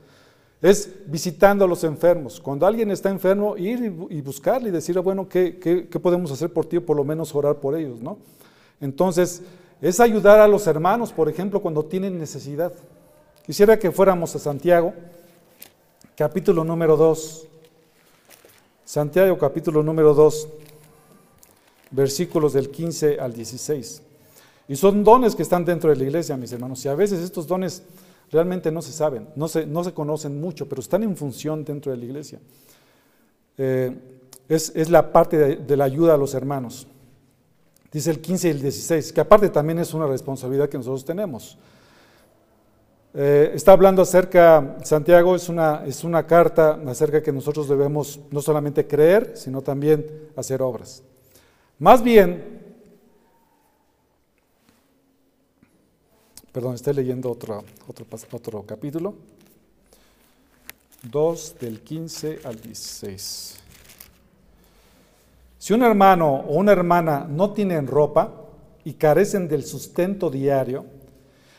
[0.62, 2.40] Es visitando a los enfermos.
[2.40, 6.67] Cuando alguien está enfermo, ir y buscarle y decirle, bueno, ¿qué, qué podemos hacer por
[6.67, 6.79] ti?
[6.79, 8.19] O por lo menos orar por ellos, ¿no?
[8.81, 9.43] Entonces,
[9.81, 12.73] es ayudar a los hermanos, por ejemplo, cuando tienen necesidad.
[13.45, 14.95] Quisiera que fuéramos a Santiago,
[16.17, 17.49] capítulo número 2.
[18.85, 20.49] Santiago capítulo número 2,
[21.90, 24.03] versículos del 15 al 16.
[24.69, 26.85] Y son dones que están dentro de la iglesia, mis hermanos.
[26.85, 27.83] Y a veces estos dones
[28.35, 31.92] realmente no se saben, no se, no se conocen mucho, pero están en función dentro
[31.92, 32.40] de la iglesia.
[33.57, 33.97] Eh,
[34.49, 36.88] es, la parte de, la ayuda a los hermanos.
[37.92, 41.57] Dice el 15 y el 16, que aparte también es una responsabilidad que nosotros tenemos.
[43.14, 48.42] Eh, está hablando acerca, Santiago es una, es una carta acerca que nosotros debemos no
[48.42, 51.05] solamente creer, sino también hacer obras.
[51.79, 52.54] Más bien,
[56.55, 57.64] perdón, estoy leyendo otro,
[58.31, 59.17] otro, capítulo,
[61.11, 63.57] 2 del 15 al 16.
[65.59, 68.33] Si un hermano o una hermana no tienen ropa
[68.85, 70.87] y carecen del sustento diario,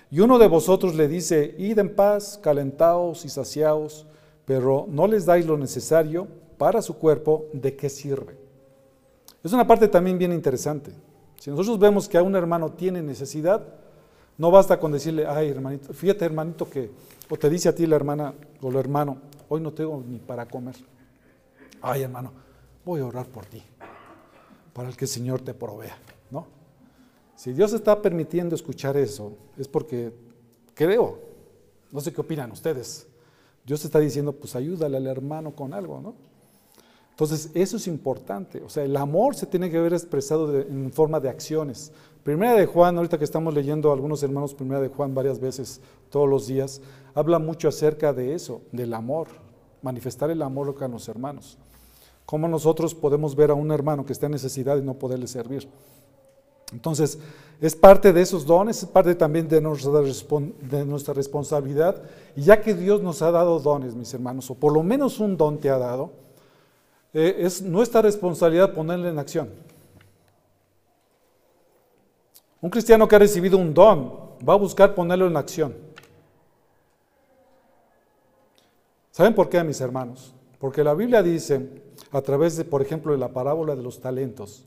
[0.09, 4.05] y uno de vosotros le dice, id en paz, calentaos y saciaos,
[4.45, 6.25] pero no les dais lo necesario
[6.57, 8.37] para su cuerpo, ¿de qué sirve?
[9.43, 10.91] Es una parte también bien interesante.
[11.37, 13.83] Si nosotros vemos que a un hermano tiene necesidad,
[14.37, 16.91] no basta con decirle, ay hermanito, fíjate hermanito que,
[17.29, 19.17] o te dice a ti la hermana o el hermano,
[19.49, 20.75] hoy no tengo ni para comer.
[21.81, 22.31] Ay hermano,
[22.83, 23.61] voy a orar por ti,
[24.73, 25.97] para que el Señor te provea,
[26.31, 26.47] ¿no?
[27.35, 30.13] Si Dios está permitiendo escuchar eso, es porque
[30.73, 31.19] creo.
[31.91, 33.07] No sé qué opinan ustedes.
[33.65, 36.15] Dios está diciendo, pues ayúdale al hermano con algo, ¿no?
[37.15, 38.61] Entonces, eso es importante.
[38.61, 41.93] O sea, el amor se tiene que ver expresado en forma de acciones.
[42.23, 46.27] Primera de Juan, ahorita que estamos leyendo algunos hermanos Primera de Juan varias veces todos
[46.27, 46.81] los días,
[47.13, 49.27] habla mucho acerca de eso, del amor,
[49.81, 51.57] manifestar el amor con los hermanos.
[52.25, 55.69] Cómo nosotros podemos ver a un hermano que está en necesidad y no poderle servir.
[56.73, 57.17] Entonces,
[57.61, 62.03] es parte de esos dones, es parte también de nuestra, de nuestra responsabilidad.
[62.35, 65.37] Y ya que Dios nos ha dado dones, mis hermanos, o por lo menos un
[65.37, 66.24] don te ha dado,
[67.15, 69.49] eh, es nuestra responsabilidad ponerle en acción.
[72.59, 75.73] Un cristiano que ha recibido un don va a buscar ponerlo en acción.
[79.11, 80.33] ¿Saben por qué, mis hermanos?
[80.59, 81.69] Porque la Biblia dice,
[82.11, 84.65] a través de, por ejemplo, de la parábola de los talentos,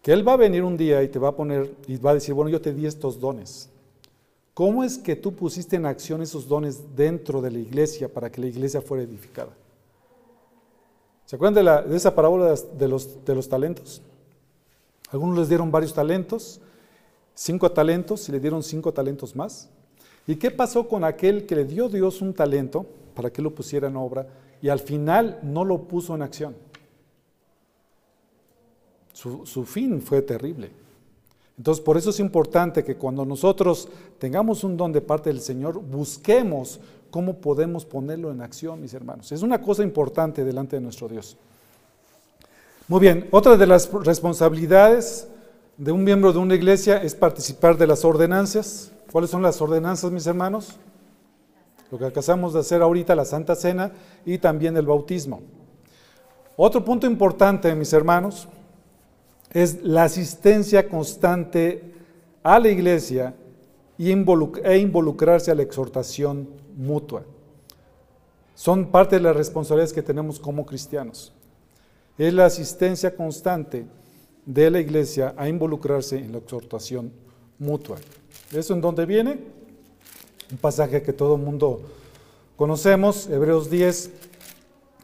[0.00, 2.14] que Él va a venir un día y te va a poner y va a
[2.14, 3.68] decir, bueno, yo te di estos dones.
[4.54, 8.40] ¿Cómo es que tú pusiste en acción esos dones dentro de la iglesia para que
[8.40, 9.50] la iglesia fuera edificada?
[11.32, 14.02] ¿Se acuerdan de, esa parábola de los, de los talentos?
[15.08, 16.60] Algunos les dieron varios talentos,
[17.34, 19.70] cinco talentos y le dieron cinco talentos más.
[20.26, 23.88] ¿Y qué pasó con aquel que le dio Dios un talento para que lo pusiera
[23.88, 24.26] en obra
[24.60, 26.54] y al final no lo puso en acción?
[29.14, 30.70] su, fin fue terrible.
[31.56, 35.80] Entonces, por eso es importante que cuando nosotros tengamos un don de parte del Señor,
[35.80, 36.78] busquemos
[37.12, 39.30] cómo podemos ponerlo en acción, mis hermanos.
[39.30, 41.36] Es una cosa importante delante de nuestro Dios.
[42.88, 45.28] Muy bien, otra de las responsabilidades
[45.76, 48.92] de un miembro de una iglesia es participar de las ordenanzas.
[49.12, 50.78] ¿Cuáles son las ordenanzas, mis hermanos?
[51.90, 53.92] Lo que acabamos de hacer ahorita, la Santa Cena
[54.24, 55.42] y también el bautismo.
[56.56, 58.48] Otro punto importante, mis hermanos,
[59.52, 61.92] es la asistencia constante
[62.42, 63.34] a la iglesia
[63.98, 67.24] e involucrarse a la exhortación mutua.
[68.54, 71.32] Son parte de las responsabilidades que tenemos como cristianos.
[72.18, 73.86] Es la asistencia constante
[74.44, 77.12] de la iglesia a involucrarse en la exhortación
[77.58, 77.96] mutua.
[78.52, 79.38] ¿Eso en dónde viene?
[80.50, 81.80] Un pasaje que todo el mundo
[82.56, 84.10] conocemos, Hebreos 10,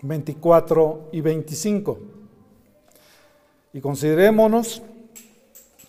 [0.02, 1.98] 24 y 25
[3.72, 4.83] y considerémonos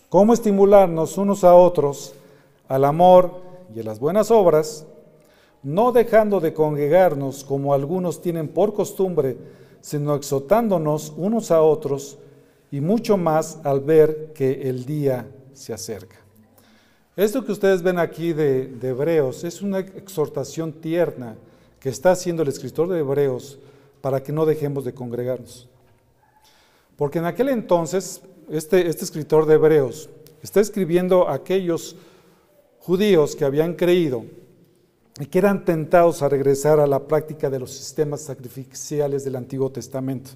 [0.08, 2.14] cómo estimularnos unos a otros
[2.68, 3.40] al amor
[3.74, 4.86] y a las buenas obras,
[5.62, 9.36] no dejando de congregarnos como algunos tienen por costumbre,
[9.80, 12.18] sino exhortándonos unos a otros
[12.70, 16.16] y mucho más al ver que el día se acerca.
[17.16, 21.36] Esto que ustedes ven aquí de, Hebreos es una exhortación tierna
[21.78, 23.58] que está haciendo el escritor de Hebreos
[24.00, 25.68] para que no dejemos de congregarnos.
[26.96, 30.08] Porque en aquel entonces, este, este escritor de Hebreos
[30.42, 31.96] está escribiendo a aquellos
[32.78, 34.24] judíos que habían creído
[35.20, 39.70] y que eran tentados a regresar a la práctica de los sistemas sacrificiales del Antiguo
[39.70, 40.30] Testamento.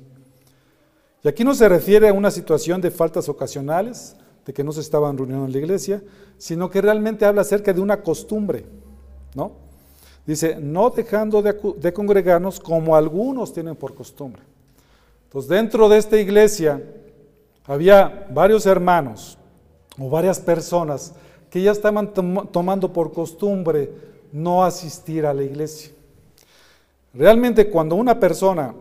[1.23, 4.83] Y aquí no se refiere a una situación de faltas ocasionales, de que no se
[4.83, 6.03] estaban reuniendo en la iglesia,
[6.37, 8.67] sino que realmente habla acerca de una costumbre,
[9.35, 9.53] ¿no?
[10.27, 14.43] Dice, no dejando de congregarnos como algunos tienen por costumbre.
[15.25, 16.83] Entonces, dentro de esta iglesia
[17.65, 19.39] había varios hermanos
[19.99, 21.15] o varias personas
[21.49, 25.93] que ya estaban tomando por costumbre no asistir a la iglesia.
[27.15, 28.75] Realmente cuando una persona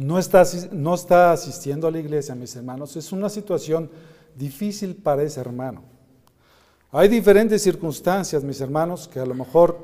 [0.00, 3.90] no está, no está asistiendo a la iglesia, mis hermanos, es una situación
[4.34, 5.82] difícil para ese hermano.
[6.90, 9.76] Hay diferentes circunstancias, mis hermanos, que a lo mejor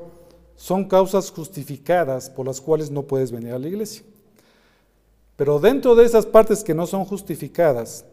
[0.55, 4.01] son causas justificadas por las cuales no puedes venir a la iglesia.
[5.35, 8.05] Pero dentro de esas partes que no son justificadas,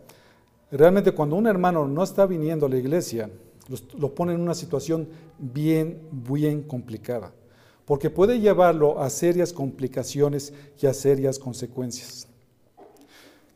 [0.70, 3.30] realmente cuando un hermano no está viniendo a la iglesia,
[3.96, 7.33] lo pone en una situación bien, bien complicada,
[7.85, 12.29] porque puede llevarlo a serias complicaciones y a serias consecuencias.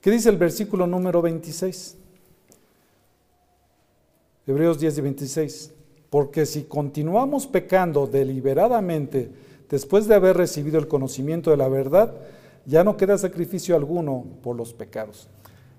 [0.01, 1.97] ¿Qué dice el versículo número 26?
[4.47, 5.73] Hebreos 10 y 26.
[6.09, 9.31] Porque si continuamos pecando deliberadamente
[9.69, 12.15] después de haber recibido el conocimiento de la verdad,
[12.65, 15.29] ya no queda sacrificio alguno por los pecados.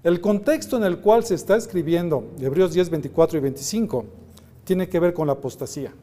[0.04, 4.06] El contexto en el cual se está escribiendo Hebreos 10, 24 y 25
[4.64, 5.94] tiene que ver con la apostasía.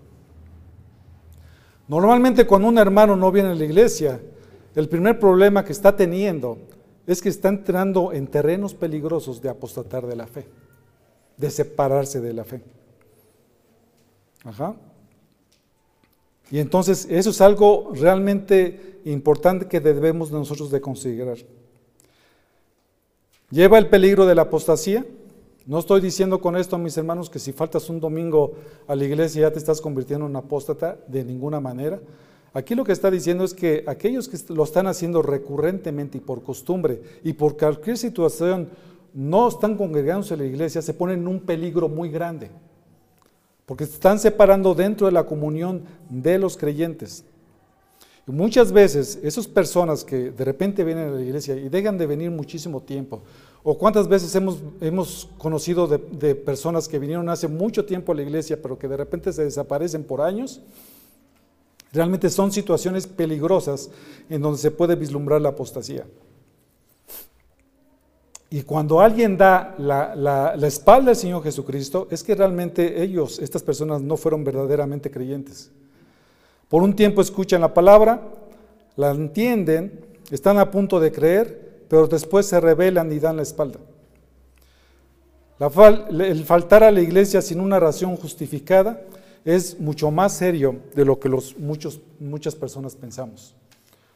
[1.89, 4.21] Normalmente cuando un hermano no viene a la iglesia,
[4.75, 6.59] el primer problema que está teniendo
[7.07, 10.47] es que está entrando en terrenos peligrosos de apostatar de la fe,
[11.37, 12.61] de separarse de la fe.
[14.45, 14.75] Ajá.
[16.51, 21.39] Y entonces eso es algo realmente importante que debemos nosotros de considerar.
[23.51, 25.07] Lleva el peligro de la apostasía.
[25.67, 28.55] No estoy diciendo con esto, mis hermanos, que si faltas un domingo
[28.87, 32.01] a la iglesia ya te estás convirtiendo en un apóstata, de ninguna manera.
[32.53, 36.43] Aquí lo que está diciendo es que aquellos que lo están haciendo recurrentemente y por
[36.43, 38.69] costumbre y por cualquier situación
[39.13, 42.51] no están congregándose en la iglesia, se ponen en un peligro muy grande
[43.67, 47.25] porque se están separando dentro de la comunión de los creyentes.
[48.27, 52.31] Muchas veces esas personas que de repente vienen a la iglesia y dejan de venir
[52.31, 53.23] muchísimo tiempo,
[53.63, 58.15] o cuántas veces hemos, hemos conocido de, de personas que vinieron hace mucho tiempo a
[58.17, 60.61] la iglesia, pero que de repente se desaparecen por años,
[61.93, 63.91] realmente son situaciones peligrosas
[64.29, 66.05] en donde se puede vislumbrar la apostasía.
[68.51, 74.03] Y cuando alguien da la, espalda al Señor Jesucristo, es que realmente ellos, estas personas,
[74.03, 75.71] no fueron verdaderamente creyentes.
[76.69, 78.21] Por un tiempo escuchan la palabra,
[78.97, 83.79] la entienden, están a punto de creer, pero después se rebelan y dan la espalda.
[85.61, 89.01] el faltar a la iglesia sin una razón justificada
[89.45, 93.55] es mucho más serio de lo que los, muchos, muchas personas pensamos.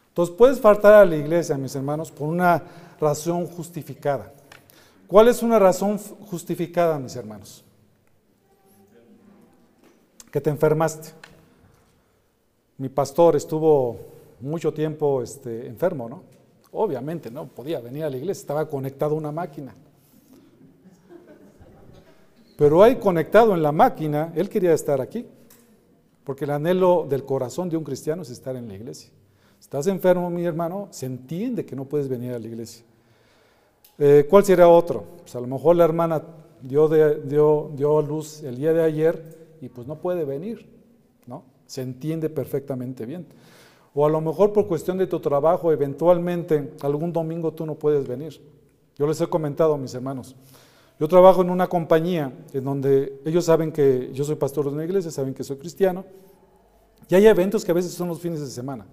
[0.09, 2.61] Entonces puedes faltar a la iglesia, mis hermanos, por una
[2.99, 4.33] razón justificada.
[5.07, 7.63] ¿Cuál es una razón justificada, mis hermanos?
[10.29, 11.20] Que te enfermaste.
[12.81, 13.95] Mi pastor estuvo
[14.39, 16.23] mucho tiempo este, enfermo, ¿no?
[16.71, 19.75] Obviamente, no podía venir a la iglesia, estaba conectado a una máquina.
[22.57, 25.27] Pero ahí conectado en la máquina, él quería estar aquí,
[26.23, 29.11] porque el anhelo del corazón de un cristiano es estar en la iglesia.
[29.59, 32.83] Estás enfermo, mi hermano, se entiende que no puedes venir a la iglesia.
[33.99, 35.03] Eh, ¿Cuál sería otro?
[35.19, 36.23] Pues a lo mejor la hermana
[36.63, 40.80] dio, dio, dio luz el día de ayer y pues no puede venir.
[41.71, 43.25] Se entiende perfectamente bien.
[43.93, 48.05] O a lo mejor por cuestión de tu trabajo, eventualmente algún domingo tú no puedes
[48.05, 48.41] venir.
[48.97, 50.35] Yo les he comentado a mis hermanos.
[50.99, 54.83] Yo trabajo en una compañía en donde ellos saben que yo soy pastor de una
[54.83, 56.03] iglesia, saben que soy cristiano,
[57.07, 58.85] y hay eventos que a veces son los fines de semana.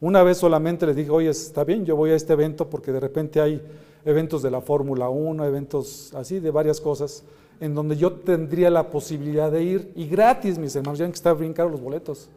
[0.00, 3.00] Una vez solamente les dije, oye, está bien, yo voy a este evento porque de
[3.00, 3.60] repente hay
[4.06, 7.24] eventos de la Fórmula 1, eventos así, de varias cosas,
[7.60, 11.32] en donde yo tendría la posibilidad de ir y gratis, mis hermanos, ya que está
[11.32, 12.28] bien caro los boletos.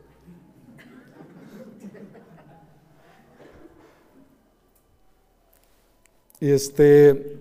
[6.42, 7.38] Y este,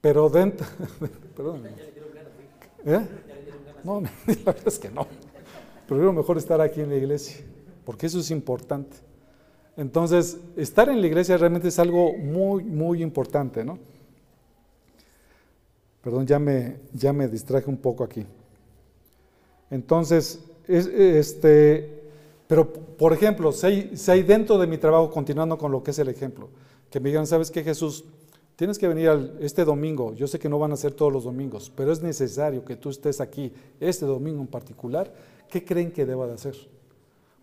[0.00, 0.66] pero dentro,
[1.36, 1.62] perdón,
[2.84, 3.06] ¿eh?
[3.84, 5.06] No, la verdad es que no.
[5.86, 7.44] Prefiero mejor estar aquí en la iglesia,
[7.84, 8.96] porque eso es importante.
[9.76, 13.78] Entonces, estar en la iglesia realmente es algo muy, muy importante, ¿no?
[16.08, 18.24] Perdón, ya me, ya me distraje un poco aquí.
[19.70, 22.00] Entonces, este,
[22.46, 23.66] pero por ejemplo, si
[24.10, 26.48] hay, dentro de mi trabajo, continuando con lo que es el ejemplo,
[26.90, 28.06] que me digan, ¿sabes qué, Jesús?
[28.56, 30.14] Tienes que venir este domingo.
[30.14, 32.88] Yo sé que no van a ser todos los domingos, pero es necesario que tú
[32.88, 35.12] estés aquí este domingo en particular.
[35.50, 36.56] ¿Qué creen que deba de hacer?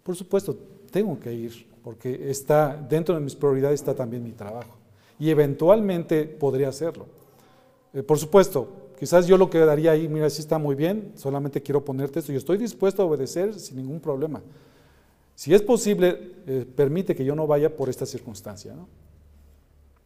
[0.02, 0.58] Por supuesto,
[0.90, 4.76] tengo que ir porque está dentro de mis prioridades está también mi trabajo.
[5.20, 7.06] Y eventualmente podría hacerlo.
[7.96, 8.68] Eh, por supuesto,
[9.00, 12.34] quizás yo lo que daría ahí, mira, sí está muy bien, solamente quiero ponerte esto,
[12.34, 14.42] y estoy dispuesto a obedecer sin ningún problema.
[15.34, 18.76] Si es posible, eh, permite que yo no vaya por esta circunstancia.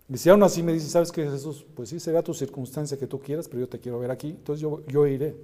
[0.07, 1.65] Y si aún así me dice, ¿sabes qué, Jesús?
[1.75, 4.61] Pues sí, será tu circunstancia que tú quieras, pero yo te quiero ver aquí, entonces
[4.61, 5.35] yo, yo iré.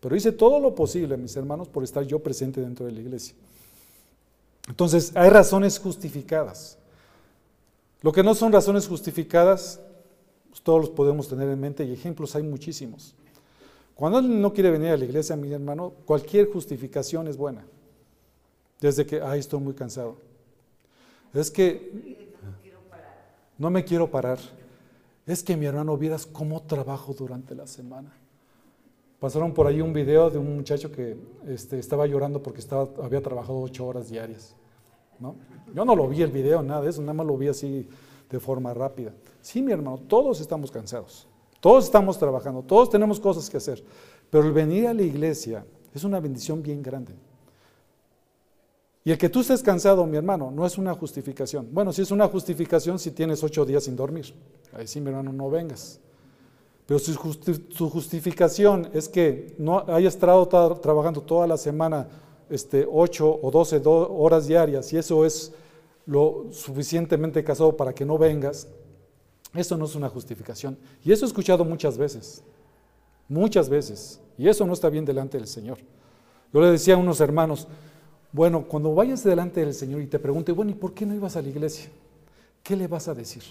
[0.00, 3.34] Pero hice todo lo posible, mis hermanos, por estar yo presente dentro de la iglesia.
[4.68, 6.78] Entonces, hay razones justificadas.
[8.02, 9.80] Lo que no son razones justificadas,
[10.48, 13.14] pues, todos los podemos tener en mente y ejemplos hay muchísimos.
[13.94, 17.64] Cuando alguien no quiere venir a la iglesia, mi hermano, cualquier justificación es buena.
[18.80, 20.16] Desde que, ay, estoy muy cansado.
[21.34, 22.30] Es que
[23.58, 24.38] no me quiero parar.
[25.26, 28.12] Es que mi hermano, vieras cómo trabajo durante la semana.
[29.18, 31.16] Pasaron por ahí un video de un muchacho que
[31.48, 32.62] este, estaba llorando porque
[33.02, 34.54] había trabajado ocho horas diarias.
[35.18, 35.34] ¿no?
[35.74, 37.88] Yo no lo vi el video, nada de eso, nada más lo vi así
[38.30, 39.12] de forma rápida.
[39.40, 41.26] Sí, mi hermano, todos estamos cansados,
[41.60, 43.82] todos estamos trabajando, todos tenemos cosas que hacer,
[44.30, 45.64] pero el venir a la iglesia
[45.94, 47.14] es una bendición bien grande.
[49.04, 51.68] Y el que tú estés cansado, mi hermano, no es una justificación.
[51.72, 54.34] Bueno, sí es una justificación si tienes ocho días sin dormir.
[54.72, 55.98] Ahí sí, mi hermano, no vengas.
[56.84, 62.08] Pero si su justificación es que no hayas estado trabajando toda la semana
[62.50, 65.52] este, 8 o 12 horas diarias y eso es
[66.08, 68.66] lo suficientemente casado para que no vengas,
[69.54, 70.78] eso no es una justificación.
[71.04, 72.42] Y eso he escuchado muchas veces,
[73.28, 74.18] muchas veces.
[74.38, 75.78] Y eso no está bien delante del Señor.
[76.50, 77.68] Yo le decía a unos hermanos,
[78.32, 81.36] bueno, cuando vayas delante del Señor y te pregunte, bueno, ¿y por qué no ibas
[81.36, 81.90] a la iglesia?
[82.62, 83.42] ¿Qué le vas a decir?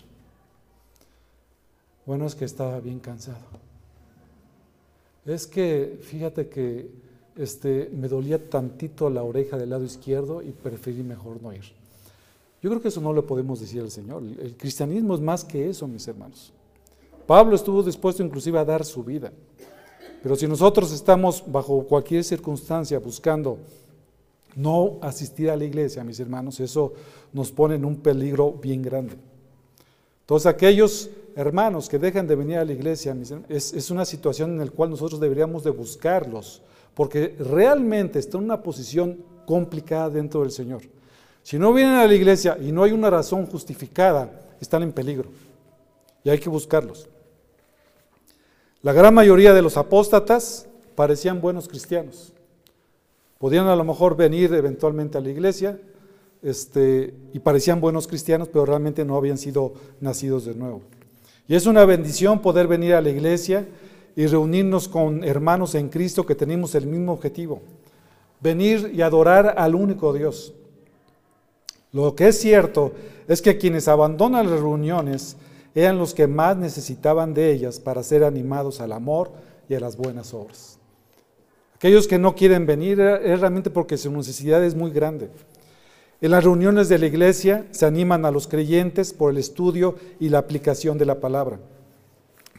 [2.08, 3.38] Bueno, es que estaba bien cansado.
[5.28, 6.89] Es que, fíjate que
[7.36, 11.78] este, me dolía tantito la oreja del lado izquierdo y preferí mejor no ir.
[12.62, 14.24] Yo creo que eso no le podemos decir al Señor.
[14.24, 16.51] El cristianismo es más que eso, mis hermanos.
[17.26, 19.32] Pablo estuvo dispuesto inclusive a dar su vida.
[20.24, 23.60] Pero si nosotros estamos bajo cualquier circunstancia buscando
[24.55, 26.93] no asistir a la iglesia, mis hermanos, eso
[27.32, 29.16] nos pone en un peligro bien grande.
[30.22, 33.16] Entonces aquellos hermanos que dejan de venir a la iglesia,
[33.47, 36.64] es, una situación en la cual nosotros deberíamos de buscarlos,
[36.95, 40.82] porque realmente están en una posición complicada dentro del Señor.
[41.48, 44.30] Si no vienen a la iglesia y no hay una razón justificada,
[44.60, 45.30] están en peligro
[46.22, 47.08] y hay que buscarlos.
[48.82, 52.34] La gran mayoría de los apóstatas parecían buenos cristianos.
[53.38, 55.80] Podían a lo mejor venir eventualmente a la iglesia
[56.43, 59.72] este, y parecían buenos cristianos, pero realmente no habían sido
[60.02, 60.82] nacidos de nuevo.
[61.48, 63.66] Y es una bendición poder venir a la iglesia
[64.18, 67.62] y reunirnos con hermanos en Cristo que tenemos el mismo objetivo,
[68.41, 70.54] venir y adorar al único Dios.
[71.91, 72.91] Lo que es cierto
[73.27, 75.38] es que quienes abandonan las reuniones
[75.75, 79.31] eran los que más necesitaban de ellas para ser animados al amor
[79.69, 80.79] y a las buenas obras.
[81.75, 85.29] Aquellos que no quieren venir es realmente porque su necesidad es muy grande.
[86.19, 90.29] En las reuniones de la iglesia se animan a los creyentes por el estudio y
[90.29, 91.59] la aplicación de la palabra,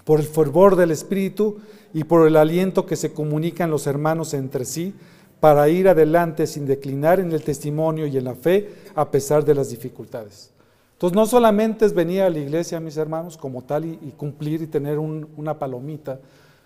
[0.05, 1.59] por el fervor del Espíritu
[1.93, 4.95] y por el aliento que se comunican los hermanos entre sí
[5.41, 9.55] para ir adelante sin declinar en el testimonio y en la fe a pesar de
[9.55, 10.51] las dificultades.
[10.93, 14.67] Entonces no solamente es venir a la iglesia, mis hermanos, como tal y, cumplir y
[14.67, 16.19] tener una palomita,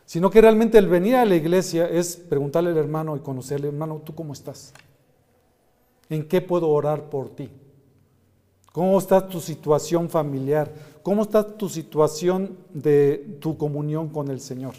[0.06, 4.00] sino que realmente el venir a la iglesia es preguntarle al hermano y conocerle, hermano,
[4.02, 4.72] ¿tú cómo estás?
[6.08, 7.50] ¿En qué puedo orar por ti?
[8.72, 10.72] ¿Cómo está tu situación familiar?
[11.02, 14.74] ¿Cómo está tu situación de tu comunión con el Señor?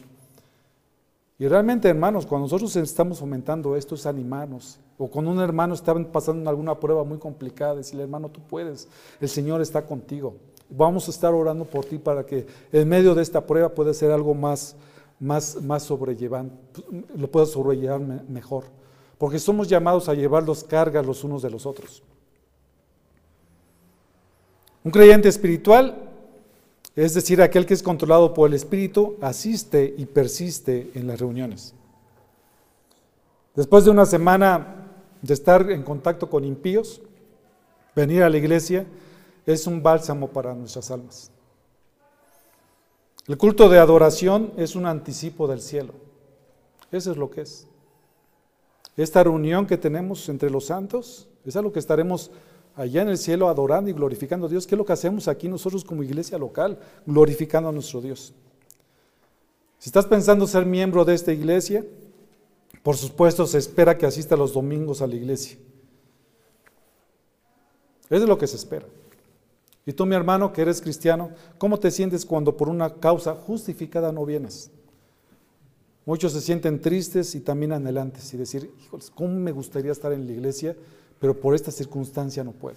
[1.39, 4.79] Y realmente, hermanos, cuando nosotros estamos fomentando esto es animarnos.
[4.97, 8.87] O cuando un hermano está pasando alguna prueba muy complicada, decirle, hermano, tú puedes,
[9.19, 10.35] el Señor está contigo.
[10.69, 14.11] Vamos a estar orando por ti para que en medio de esta prueba pueda ser
[14.11, 14.75] algo más,
[15.19, 16.55] más, más sobrellevante,
[17.15, 18.65] lo puedas sobrellevar mejor
[19.23, 22.03] porque somos llamados a llevar los cargas los unos de los otros.
[24.83, 26.11] Un creyente espiritual,
[26.95, 31.73] es decir, aquel que es controlado por el Espíritu, asiste y persiste en las reuniones.
[33.55, 34.91] Después de una semana
[35.21, 37.01] de estar en contacto con impíos,
[37.95, 38.85] venir a la iglesia
[39.45, 41.31] es un bálsamo para nuestras almas.
[43.27, 45.93] El culto de adoración es un anticipo del cielo.
[46.91, 47.67] Eso es lo que es.
[48.97, 52.31] Esta reunión que tenemos entre los santos es algo que estaremos
[52.75, 55.47] allá en el cielo adorando y glorificando a Dios, ¿Qué es lo que hacemos aquí
[55.47, 58.33] nosotros como iglesia local, glorificando a nuestro Dios.
[59.77, 61.85] Si estás pensando ser miembro de esta iglesia,
[62.81, 65.57] por supuesto se espera que asista los domingos a la iglesia.
[68.09, 68.85] Eso es lo que se espera.
[69.85, 74.11] Y tú, mi hermano, que eres cristiano, ¿cómo te sientes cuando por una causa justificada
[74.11, 74.71] no vienes?
[76.05, 80.25] Muchos se sienten tristes y también anhelantes y decir, híjoles, ¿cómo me gustaría estar en
[80.25, 80.75] la iglesia?
[81.23, 82.75] Pero por esta circunstancia no puedo.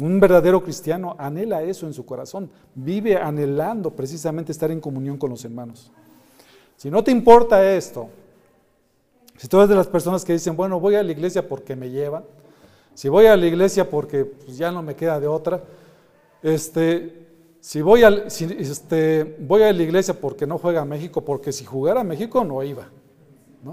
[0.00, 5.28] Un verdadero cristiano anhela eso en su corazón, vive anhelando precisamente estar en comunión con
[5.28, 5.92] los hermanos.
[6.78, 8.08] Si no te importa esto,
[9.36, 11.90] si tú eres de las personas que dicen, bueno, voy a la iglesia porque me
[11.90, 12.24] llevan,
[12.94, 15.62] Si voy a la iglesia porque pues, ya no me queda de otra,
[16.42, 17.26] este,
[17.60, 21.66] si voy, a, este, voy a la iglesia porque no juega a México, porque si
[21.66, 22.88] jugara a México no iba.
[23.62, 23.72] ¿no?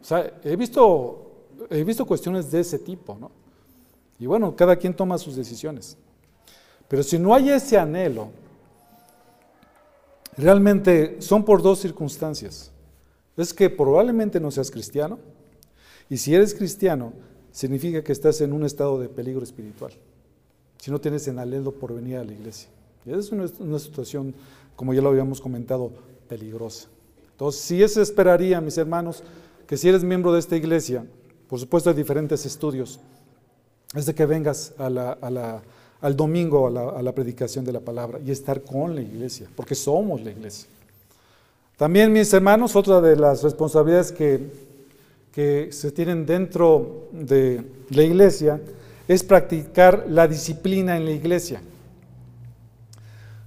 [0.00, 1.27] O sea, he visto,
[1.70, 3.16] he visto cuestiones de ese tipo.
[3.18, 3.30] ¿no?
[4.18, 5.96] Y bueno, cada quien toma sus decisiones.
[6.88, 8.30] Pero si no hay ese anhelo,
[10.36, 12.70] realmente son por dos circunstancias.
[13.36, 15.18] Es que probablemente no seas cristiano,
[16.10, 17.12] y si eres cristiano,
[17.52, 19.92] significa que estás en un estado de peligro espiritual,
[20.78, 22.70] si no tienes en anhelo por venir a la iglesia.
[23.04, 24.34] Y esa es una, una situación,
[24.74, 25.92] como ya lo habíamos comentado,
[26.28, 26.88] peligrosa.
[27.32, 29.22] Entonces, si eso esperaría, mis hermanos,
[29.66, 31.06] que si eres miembro de esta iglesia,
[31.48, 33.00] por supuesto hay diferentes estudios,
[33.94, 38.94] es de que vengas al domingo a la, predicación de la palabra y estar con
[38.94, 40.68] la iglesia, porque somos la iglesia.
[41.76, 44.50] También, mis hermanos, otra de las responsabilidades que,
[45.32, 48.60] que se tienen dentro de la iglesia
[49.06, 51.62] es practicar la disciplina en la iglesia.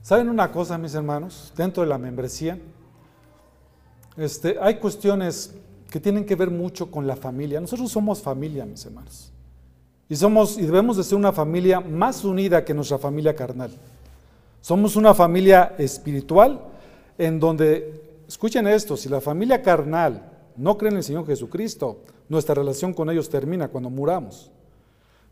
[0.02, 1.54] ¿Saben una cosa, mis hermanos?
[1.56, 2.58] Dentro de la membresía,
[4.18, 5.54] este, hay cuestiones
[5.92, 7.60] que tienen que ver mucho con la familia.
[7.60, 9.30] Nosotros somos familia, mis hermanos.
[10.08, 13.72] Y somos y debemos de ser una familia más unida que nuestra familia carnal.
[14.62, 16.62] Somos una familia espiritual
[17.18, 22.56] en donde, escuchen esto, si la familia carnal no cree en el Señor Jesucristo, nuestra
[22.56, 24.50] relación con ellos termina cuando muramos.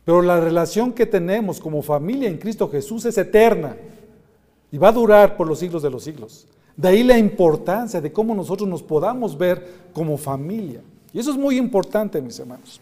[0.03, 3.77] Pero la relación que tenemos como familia en Cristo Jesús es eterna
[4.73, 6.47] y va a durar por los siglos de los siglos.
[6.79, 10.79] De ahí la importancia de cómo nosotros nos podamos ver como familia.
[11.11, 12.79] Y eso es muy importante, mis hermanos.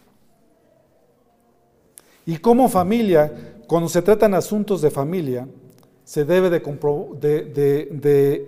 [2.24, 5.48] Y como familia, cuando se tratan asuntos de familia,
[6.04, 6.62] se debe de,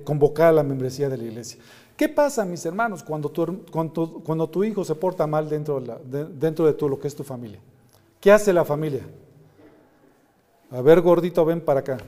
[0.04, 1.58] convocar a la membresía de la iglesia.
[1.96, 3.28] ¿Qué pasa, mis hermanos, cuando
[4.48, 7.58] tu, hijo se porta mal dentro de, dentro de lo que es tu familia?
[8.20, 9.02] ¿Qué hace la familia?
[10.70, 11.98] A ver, gordito, ven para acá.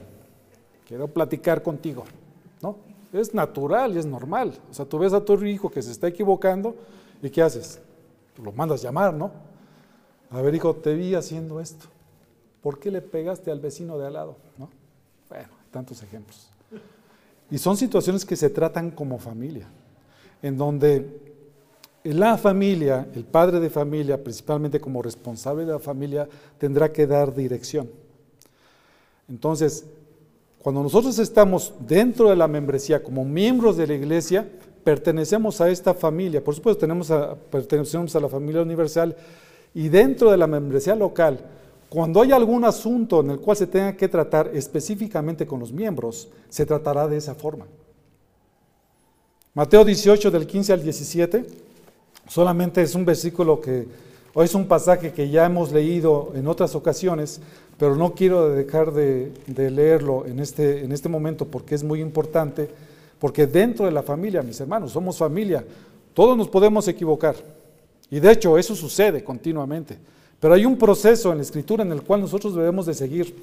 [0.87, 2.05] Quiero platicar contigo.
[2.61, 2.92] ¿No?
[3.13, 4.59] Es natural y es normal.
[4.69, 6.75] O sea, tú ves a tu hijo que se está equivocando
[7.21, 7.79] y ¿qué haces?
[8.43, 9.31] Lo mandas llamar, ¿no?
[10.31, 11.85] A ver, hijo, te vi haciendo esto.
[12.61, 14.35] ¿Por qué le pegaste al vecino de al lado?
[14.57, 14.69] ¿No?
[15.29, 16.49] Bueno, tantos ejemplos.
[17.51, 19.67] Y son situaciones que se tratan como familia,
[20.41, 21.21] en donde
[22.03, 27.33] la familia, el padre de familia, principalmente como responsable de la familia, tendrá que dar
[27.33, 27.89] dirección.
[29.29, 29.85] Entonces,
[30.63, 34.47] cuando nosotros estamos dentro de la membresía como miembros de la iglesia,
[34.85, 36.41] pertenecemos a esta familia.
[36.41, 37.11] Por supuesto, tenemos
[37.51, 39.13] pertenecemos a la familia universal
[39.73, 41.37] y dentro de la membresía local,
[41.89, 46.29] cuando hay algún asunto en el cual se tenga que tratar específicamente con los miembros,
[46.47, 47.67] se tratará de esa forma.
[49.53, 51.45] Mateo 18 del 15 al 17,
[52.29, 53.85] solamente es un versículo que,
[54.33, 57.39] o es un pasaje que ya hemos leído en otras ocasiones,
[57.77, 62.01] pero no quiero dejar de, de leerlo en este, en este momento porque es muy
[62.01, 62.69] importante,
[63.19, 65.63] porque dentro de la familia, mis hermanos, somos familia,
[66.13, 67.35] todos nos podemos equivocar.
[68.09, 69.97] Y de hecho eso sucede continuamente.
[70.39, 73.33] Pero hay un proceso en la escritura en el cual nosotros debemos de seguir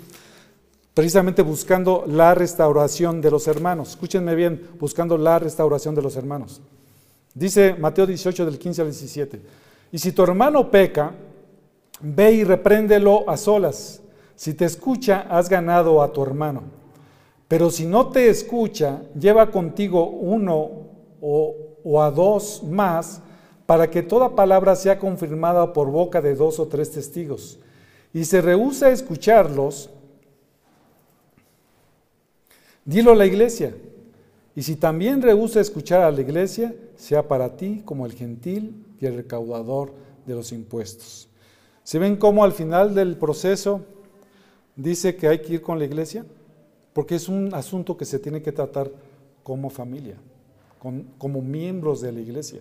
[0.93, 3.91] precisamente buscando la restauración de los hermanos.
[3.91, 6.61] Escúchenme bien, buscando la restauración de los hermanos.
[7.34, 9.41] Dice Mateo 18 del 15 al 17.
[9.93, 11.12] Y si tu hermano peca,
[12.01, 14.01] ve y repréndelo a solas.
[14.36, 16.62] Si te escucha, has ganado a tu hermano.
[17.49, 20.70] Pero si no te escucha, lleva contigo uno
[21.20, 23.20] o, o a dos más
[23.66, 27.59] para que toda palabra sea confirmada por boca de dos o tres testigos.
[28.12, 29.91] Y se rehúsa escucharlos,
[32.84, 33.74] dilo a la iglesia.
[34.57, 39.07] Y si también rehúsa escuchar a la iglesia, sea para ti como el gentil y
[39.07, 39.92] el recaudador
[40.26, 41.28] de los impuestos.
[41.82, 43.80] ¿Se ven cómo al final del proceso
[44.76, 46.24] dice que hay que ir con la iglesia?
[46.92, 48.90] Porque es un asunto que se tiene que tratar
[49.42, 50.16] como familia,
[51.18, 52.61] como miembros de la iglesia.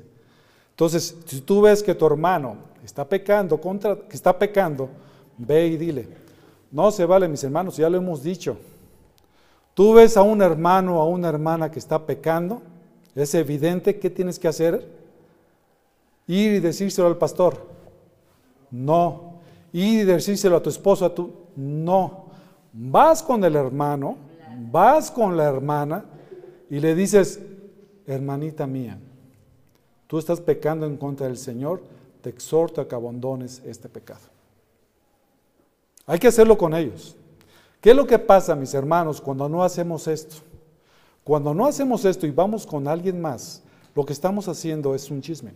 [0.71, 4.89] Entonces, si tú ves que tu hermano está pecando, contra, que está pecando,
[5.37, 6.07] ve y dile,
[6.71, 8.57] no se vale, mis hermanos, ya lo hemos dicho.
[9.73, 12.61] Tú ves a un hermano o a una hermana que está pecando,
[13.15, 14.98] es evidente que tienes que hacer.
[16.29, 17.65] Ir y decírselo al pastor.
[18.69, 19.39] No.
[19.73, 21.33] Ir y decírselo a tu esposo, a tu.
[21.55, 22.25] No.
[22.71, 24.15] Vas con el hermano,
[24.71, 26.05] vas con la hermana
[26.69, 27.39] y le dices,
[28.05, 28.99] hermanita mía,
[30.05, 31.81] tú estás pecando en contra del Señor,
[32.21, 34.21] te exhorto a que abandones este pecado.
[36.05, 37.15] Hay que hacerlo con ellos.
[37.81, 40.35] ¿Qué es lo que pasa, mis hermanos, cuando no hacemos esto?
[41.23, 43.63] Cuando no hacemos esto y vamos con alguien más,
[43.95, 45.53] lo que estamos haciendo es un chisme.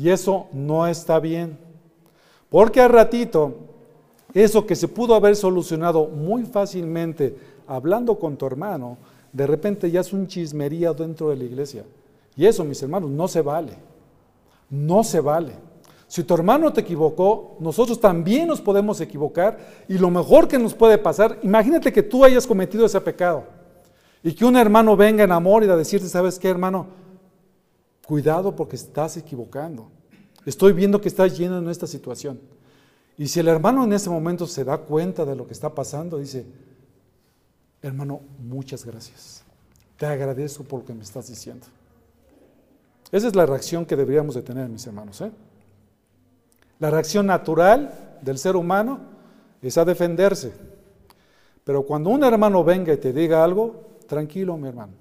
[0.00, 1.58] Y eso no está bien.
[2.48, 3.54] Porque al ratito,
[4.32, 7.36] eso que se pudo haber solucionado muy fácilmente
[7.66, 8.96] hablando con tu hermano,
[9.30, 11.84] de repente ya es un chismería dentro de la iglesia.
[12.34, 13.74] Y eso, mis hermanos, no se vale.
[14.70, 15.52] No se vale.
[16.08, 20.72] Si tu hermano te equivocó, nosotros también nos podemos equivocar y lo mejor que nos
[20.72, 23.44] puede pasar, imagínate que tú hayas cometido ese pecado
[24.22, 26.86] y que un hermano venga en amor y a decirte, ¿sabes qué, hermano?
[28.10, 29.88] Cuidado porque estás equivocando.
[30.44, 32.40] Estoy viendo que estás lleno en esta situación.
[33.16, 36.18] Y si el hermano en ese momento se da cuenta de lo que está pasando,
[36.18, 36.44] dice,
[37.80, 39.44] hermano, muchas gracias.
[39.96, 41.68] Te agradezco por lo que me estás diciendo.
[43.12, 45.20] Esa es la reacción que deberíamos de tener, mis hermanos.
[45.20, 45.30] ¿eh?
[46.80, 48.98] La reacción natural del ser humano
[49.62, 50.52] es a defenderse.
[51.62, 54.94] Pero cuando un hermano venga y te diga algo, tranquilo, mi hermano.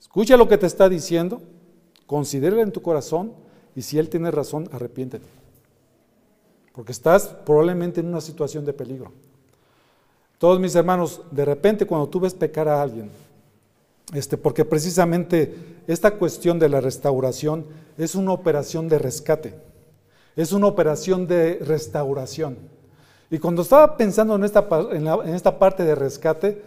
[0.00, 1.42] Escucha lo que te está diciendo,
[2.06, 3.32] considera en tu corazón
[3.74, 5.26] y si él tiene razón, arrepiéntete.
[6.72, 9.12] Porque estás probablemente en una situación de peligro.
[10.38, 13.10] Todos mis hermanos, de repente cuando tú ves pecar a alguien,
[14.12, 15.54] este, porque precisamente
[15.86, 17.66] esta cuestión de la restauración
[17.98, 19.54] es una operación de rescate,
[20.36, 22.56] es una operación de restauración.
[23.30, 26.62] Y cuando estaba pensando en esta, en, esta parte de rescate,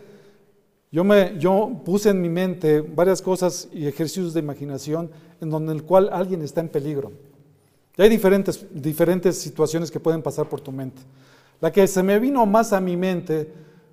[0.92, 6.10] yo, puse en mi mente varias cosas y ejercicios de imaginación en donde el cual
[6.12, 7.12] alguien está en peligro.
[7.98, 11.02] Hay diferentes, situaciones que pueden pasar por tu mente.
[11.62, 13.52] La que se me vino más a mi mente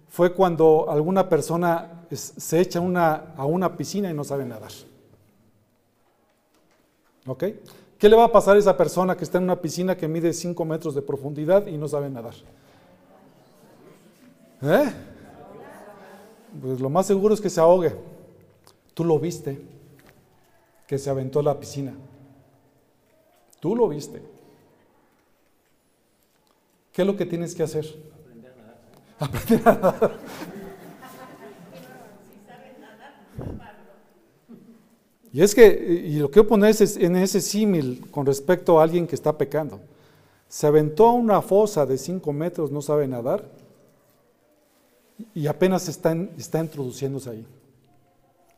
[0.09, 4.71] fue cuando alguna persona se echa a una piscina y no sabe nadar.
[7.27, 7.45] ¿Ok?
[7.99, 10.33] ¿Qué le va a pasar a esa persona que está en una piscina que mide
[10.33, 12.35] 5 metros de profundidad y no sabe nadar?
[14.63, 14.93] ¿Eh?
[16.61, 17.95] Pues lo más seguro es que se ahogue.
[18.95, 19.61] Tú lo viste,
[20.87, 21.95] que se aventó a la piscina.
[23.61, 24.23] Tú lo viste.
[26.93, 27.87] ¿Qué es lo que tienes que hacer?
[29.19, 30.17] Aprender a nadar.
[35.33, 35.67] Y es que,
[36.07, 39.37] y lo que quiero poner es en ese símil con respecto a alguien que está
[39.37, 39.81] pecando.
[40.49, 43.45] Se aventó a una fosa de 5 metros, no sabe nadar,
[45.35, 47.47] y apenas está, está introduciéndose ahí.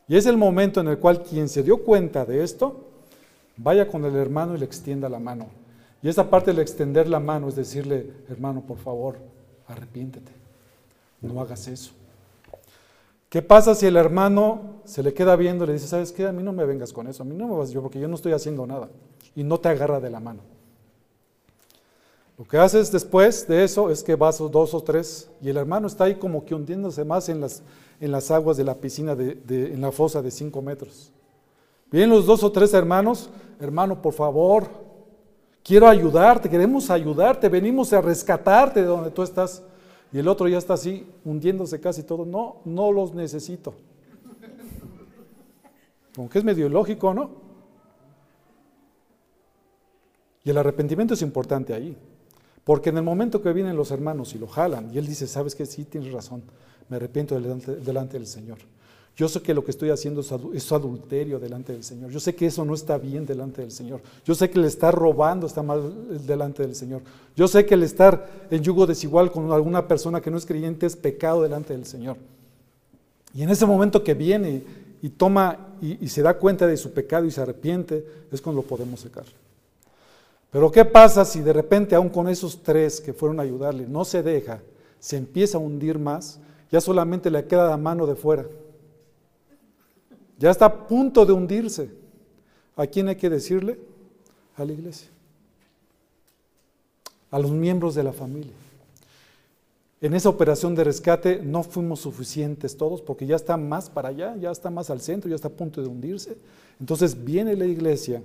[0.09, 2.89] Y es el momento en el cual quien se dio cuenta de esto,
[3.57, 5.47] vaya con el hermano y le extienda la mano.
[6.03, 9.19] Y esa parte de extender la mano es decirle, hermano, por favor,
[9.67, 10.33] arrepiéntete,
[11.21, 11.93] no hagas eso.
[13.29, 16.33] ¿Qué pasa si el hermano se le queda viendo y le dice, sabes qué, a
[16.33, 18.15] mí no me vengas con eso, a mí no me vas yo porque yo no
[18.15, 18.89] estoy haciendo nada
[19.37, 20.41] y no te agarra de la mano?
[22.39, 25.89] Lo que haces después de eso es que vas dos o tres y el hermano
[25.89, 27.63] está ahí como que hundiéndose más en las,
[28.01, 31.11] en las aguas de la piscina, de, en la fosa de cinco metros.
[31.91, 33.29] Vienen los dos o tres hermanos,
[33.59, 34.69] hermano, por favor,
[35.65, 39.65] quiero ayudarte, queremos ayudarte, venimos a rescatarte de donde tú estás.
[40.13, 42.25] Y el otro ya está así, hundiéndose casi todo.
[42.25, 43.75] No, no los necesito.
[46.15, 47.31] Como que es medio lógico, ¿no?
[50.45, 51.97] Y el arrepentimiento es importante ahí.
[52.69, 55.55] Porque en el momento que vienen los hermanos y lo jalan, y él dice, sabes
[55.55, 56.43] que sí, tienes razón,
[56.91, 58.59] me arrepiento delante, del Señor.
[59.17, 60.21] Yo sé que lo que estoy haciendo
[60.53, 62.11] es adulterio delante del Señor.
[62.11, 64.03] Yo sé que eso no está bien delante del Señor.
[64.23, 67.01] Yo sé que el estar robando está mal delante del Señor.
[67.35, 70.85] Yo sé que el estar en yugo desigual con alguna persona que no es creyente
[70.85, 72.19] es pecado delante del Señor.
[73.33, 74.63] Y en ese momento que viene
[75.01, 78.61] y toma y, y se da cuenta de su pecado y se arrepiente, es cuando
[78.61, 79.25] lo podemos secar.
[80.51, 84.05] Pero ¿qué pasa si de repente, aún con esos tres que fueron a ayudarle, no
[84.05, 84.63] se deja,
[84.99, 86.41] se empieza a hundir más,
[86.71, 88.47] ya solamente le queda la mano de fuera?
[90.39, 91.91] Ya está a punto de hundirse.
[92.77, 93.79] ¿A quién hay que decirle?
[94.57, 95.09] A la iglesia.
[97.31, 98.55] A los miembros de la familia.
[100.01, 104.37] En esa operación de rescate no fuimos suficientes todos porque ya está más para allá,
[104.37, 106.39] ya está más al centro, ya está a punto de hundirse.
[106.79, 108.23] Entonces viene la iglesia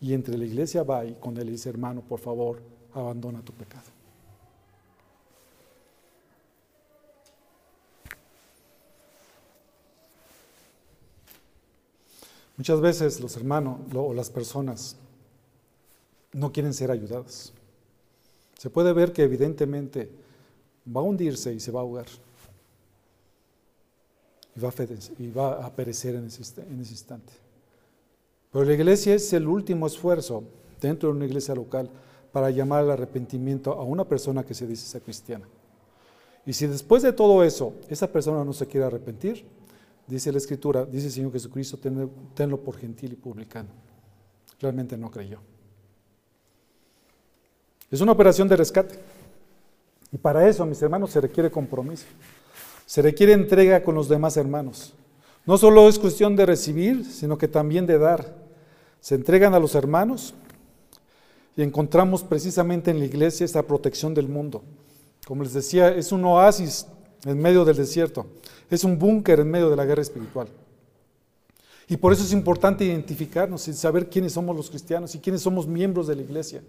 [0.00, 2.60] y entre la iglesia va y con él dice, hermano, por favor,
[2.94, 3.84] abandona tu pecado.
[12.56, 14.96] Muchas veces los hermanos o las personas
[16.32, 17.52] no quieren ser ayudadas.
[18.58, 20.10] Se puede ver que evidentemente
[20.86, 22.06] va a hundirse y se va a ahogar.
[25.18, 26.42] Y va a, perecer en ese
[26.92, 27.32] instante.
[28.52, 30.44] Pero la iglesia es el último esfuerzo
[30.80, 31.88] dentro de una iglesia local
[32.32, 35.46] para llamar al arrepentimiento a una persona que se dice ser cristiana.
[36.46, 39.44] Y si después de todo eso esa persona no se quiere arrepentir,
[40.06, 41.78] dice la Escritura, dice el Señor Jesucristo,
[42.34, 43.68] tenlo por gentil y publicano.
[44.60, 45.38] Realmente no creyó.
[47.90, 48.96] Es una operación de rescate.
[50.12, 52.06] Y para eso, mis hermanos, se requiere compromiso.
[52.86, 54.92] Se requiere entrega con los demás hermanos.
[55.46, 58.39] No solo es cuestión de recibir, sino que también de dar.
[59.00, 60.34] Se entregan a los hermanos
[61.56, 64.62] y encontramos precisamente en la iglesia esta protección del mundo.
[65.26, 66.86] Como les decía, es un oasis
[67.24, 68.26] en medio del desierto.
[68.70, 70.48] Es un búnker en medio de la guerra espiritual.
[71.88, 75.66] Y por eso es importante identificarnos y saber quiénes somos los cristianos y quiénes somos
[75.66, 76.62] miembros de la iglesia,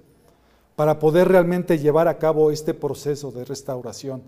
[0.75, 4.23] para poder realmente llevar a cabo este proceso de restauración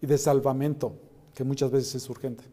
[0.00, 0.92] y de salvamento
[1.34, 2.44] que muchas veces es urgente.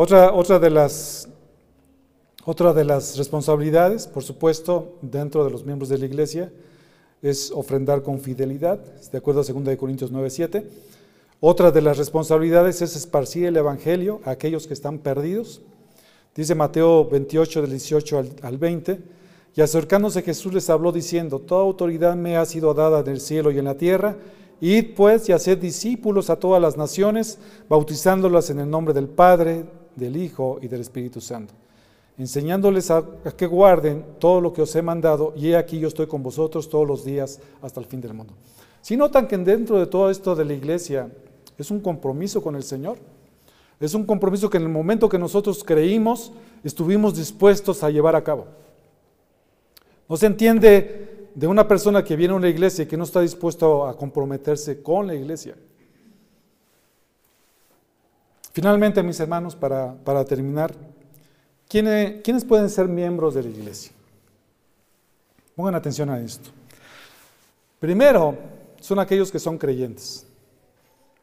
[0.00, 1.28] Otra, otra, de las,
[2.46, 6.52] de las responsabilidades, por supuesto, dentro de los miembros de la iglesia,
[7.20, 10.70] es ofrendar con fidelidad, de acuerdo a 2 Corintios 9, 7.
[11.40, 15.62] Otra de las responsabilidades es esparcir el Evangelio a aquellos que están perdidos.
[16.32, 19.00] Dice Mateo 28, del 18 al, 20,
[19.56, 23.50] y acercándose Jesús les habló diciendo, Toda autoridad me ha sido dada en el cielo
[23.50, 24.16] y en la tierra,
[24.60, 29.64] id pues y haced discípulos a todas las naciones, bautizándolas en el nombre del Padre,
[29.98, 31.54] del Hijo y del Espíritu Santo,
[32.16, 33.04] enseñándoles a,
[33.36, 36.68] que guarden todo lo que os he mandado, y he aquí yo estoy con vosotros
[36.68, 38.34] todos los días hasta el fin del mundo.
[38.80, 41.10] Si notan que dentro de todo esto de la iglesia
[41.58, 42.96] es un compromiso con el Señor.
[43.80, 46.32] Es un compromiso que en el momento que nosotros creímos,
[46.64, 48.46] estuvimos dispuestos a llevar a cabo.
[50.08, 53.20] No se entiende de una persona que viene a una iglesia y que no está
[53.20, 55.54] dispuesto a comprometerse con la iglesia.
[58.58, 60.74] Finalmente, mis hermanos, para, terminar,
[61.68, 63.92] ¿quiénes, ¿quiénes pueden ser miembros de la iglesia?
[65.54, 66.50] Pongan atención a esto.
[67.78, 68.36] Primero,
[68.80, 70.26] son aquellos que son creyentes.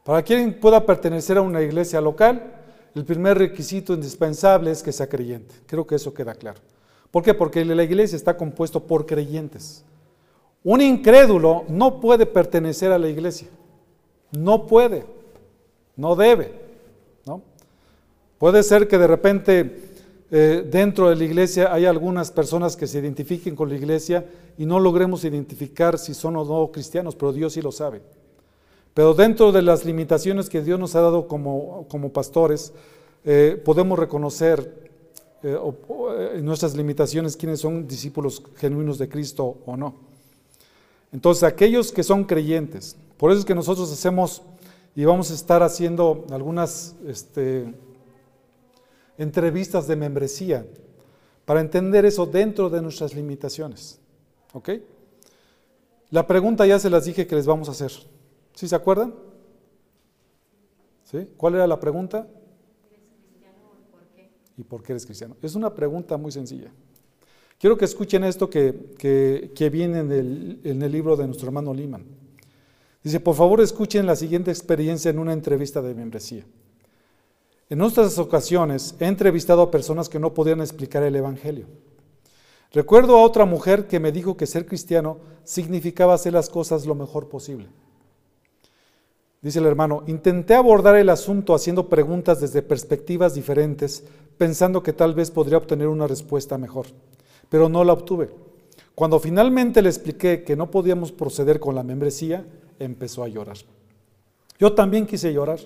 [0.05, 2.53] Para quien pueda pertenecer a una iglesia local,
[2.95, 5.55] el primer requisito indispensable es que sea creyente.
[5.65, 6.61] Creo que eso queda claro.
[7.11, 7.33] ¿Por qué?
[7.33, 9.83] Porque la iglesia está compuesto por creyentes.
[10.63, 13.49] Un incrédulo no puede pertenecer a la iglesia.
[14.31, 15.05] No puede.
[15.97, 16.63] No debe.
[18.45, 19.75] Puede ser que de repente
[20.29, 24.23] eh, dentro de la iglesia hay algunas personas que se identifiquen con la iglesia
[24.55, 28.03] y no logremos identificar si son o no cristianos, pero Dios sí lo sabe.
[28.93, 32.71] Pero dentro de las limitaciones que Dios nos ha dado como, como pastores,
[33.23, 34.91] eh, podemos reconocer
[35.41, 35.57] eh,
[36.35, 39.95] en nuestras limitaciones quiénes son discípulos genuinos de Cristo o no.
[41.11, 44.43] Entonces, aquellos que son creyentes, por eso es que nosotros hacemos
[44.95, 47.73] y vamos a estar haciendo algunas este,
[49.17, 50.65] entrevistas de membresía
[51.45, 53.99] para entender eso dentro de nuestras limitaciones.
[54.53, 54.69] ¿Ok?
[56.09, 57.91] La pregunta ya se las dije que les vamos a hacer.
[58.53, 59.13] ¿Sí se acuerdan?
[61.03, 61.27] ¿Sí?
[61.37, 62.27] ¿Cuál era la pregunta?
[64.57, 65.35] ¿Y por qué eres cristiano?
[65.41, 66.71] Es una pregunta muy sencilla.
[67.59, 72.05] Quiero que escuchen esto que, viene en el, en el, libro de nuestro hermano Liman.
[73.03, 76.45] Dice, por favor escuchen la siguiente experiencia en una entrevista de membresía.
[77.69, 81.65] En otras ocasiones he entrevistado a personas que no podían explicar el Evangelio.
[82.71, 86.93] Recuerdo a otra mujer que me dijo que ser cristiano significaba hacer las cosas lo
[86.93, 87.67] mejor posible.
[89.41, 94.03] Dice el hermano, intenté abordar el asunto haciendo preguntas desde perspectivas diferentes,
[94.37, 96.87] pensando que tal vez podría obtener una respuesta mejor,
[97.49, 98.29] pero no la obtuve.
[98.93, 102.45] Cuando finalmente le expliqué que no podíamos proceder con la membresía,
[102.79, 103.57] empezó a llorar.
[104.59, 105.59] Yo también quise llorar.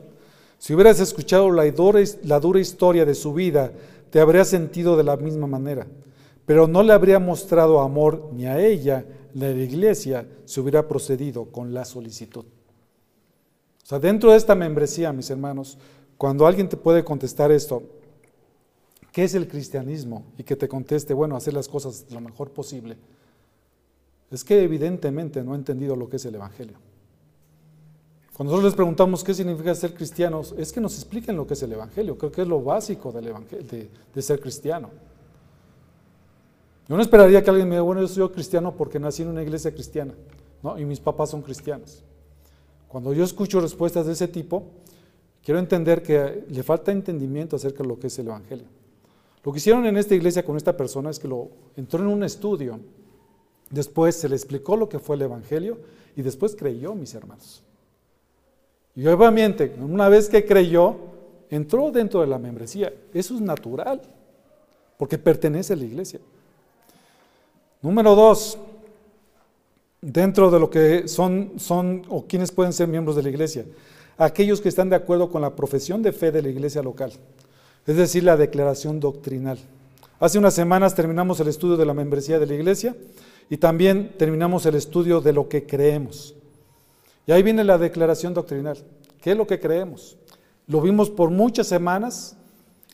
[0.60, 3.72] Si hubieras escuchado la dura, historia de su vida,
[4.10, 5.88] te habría sentido de la misma manera,
[6.46, 10.86] pero no le habría mostrado amor ni a ella ni a la iglesia si hubiera
[10.86, 12.44] procedido con la solicitud.
[12.44, 15.78] O sea, dentro de esta membresía, mis hermanos,
[16.18, 17.82] cuando alguien te puede contestar esto,
[19.14, 20.26] ¿qué es el cristianismo?
[20.38, 22.98] Y que te conteste, bueno, hacer las cosas lo mejor posible,
[24.30, 26.89] es que evidentemente no ha entendido lo que es el Evangelio.
[28.40, 31.64] Cuando nosotros les preguntamos qué significa ser cristianos, es que nos expliquen lo que es
[31.64, 32.18] el Evangelio.
[32.18, 33.68] Creo que es lo básico del evangelio,
[34.14, 34.90] de, ser cristiano.
[36.88, 39.44] Yo no esperaría que alguien me diga, bueno, yo soy cristiano porque nací en una
[39.44, 40.14] iglesia cristiana,
[40.64, 40.80] ¿no?
[40.80, 42.02] y mis papás son cristianos.
[42.88, 44.64] Cuando yo escucho respuestas de ese tipo,
[45.44, 48.68] quiero entender que le falta entendimiento acerca de lo que es el Evangelio.
[49.44, 52.24] Lo que hicieron en esta iglesia con esta persona es que lo entró en un
[52.24, 52.80] estudio,
[53.70, 55.78] después se le explicó lo que fue el Evangelio
[56.16, 57.66] y después creyó, mis hermanos.
[59.00, 60.98] Y obviamente, una vez que creyó,
[61.50, 62.92] entró dentro de la membresía.
[63.14, 64.02] Eso es natural,
[64.98, 66.20] porque pertenece a la iglesia.
[67.82, 68.58] Número dos,
[70.02, 73.64] dentro de lo que son, son o quienes pueden ser miembros de la iglesia,
[74.18, 77.14] aquellos que están de acuerdo con la profesión de fe de la iglesia local,
[77.88, 79.60] es decir, la declaración doctrinal.
[80.20, 82.98] Hace unas semanas terminamos el estudio de la membresía de la iglesia
[83.50, 86.36] y también terminamos el estudio de lo que creemos.
[87.30, 88.76] Y ahí viene la declaración doctrinal.
[89.22, 90.18] ¿Qué es lo que creemos?
[90.66, 92.36] Lo vimos por muchas semanas,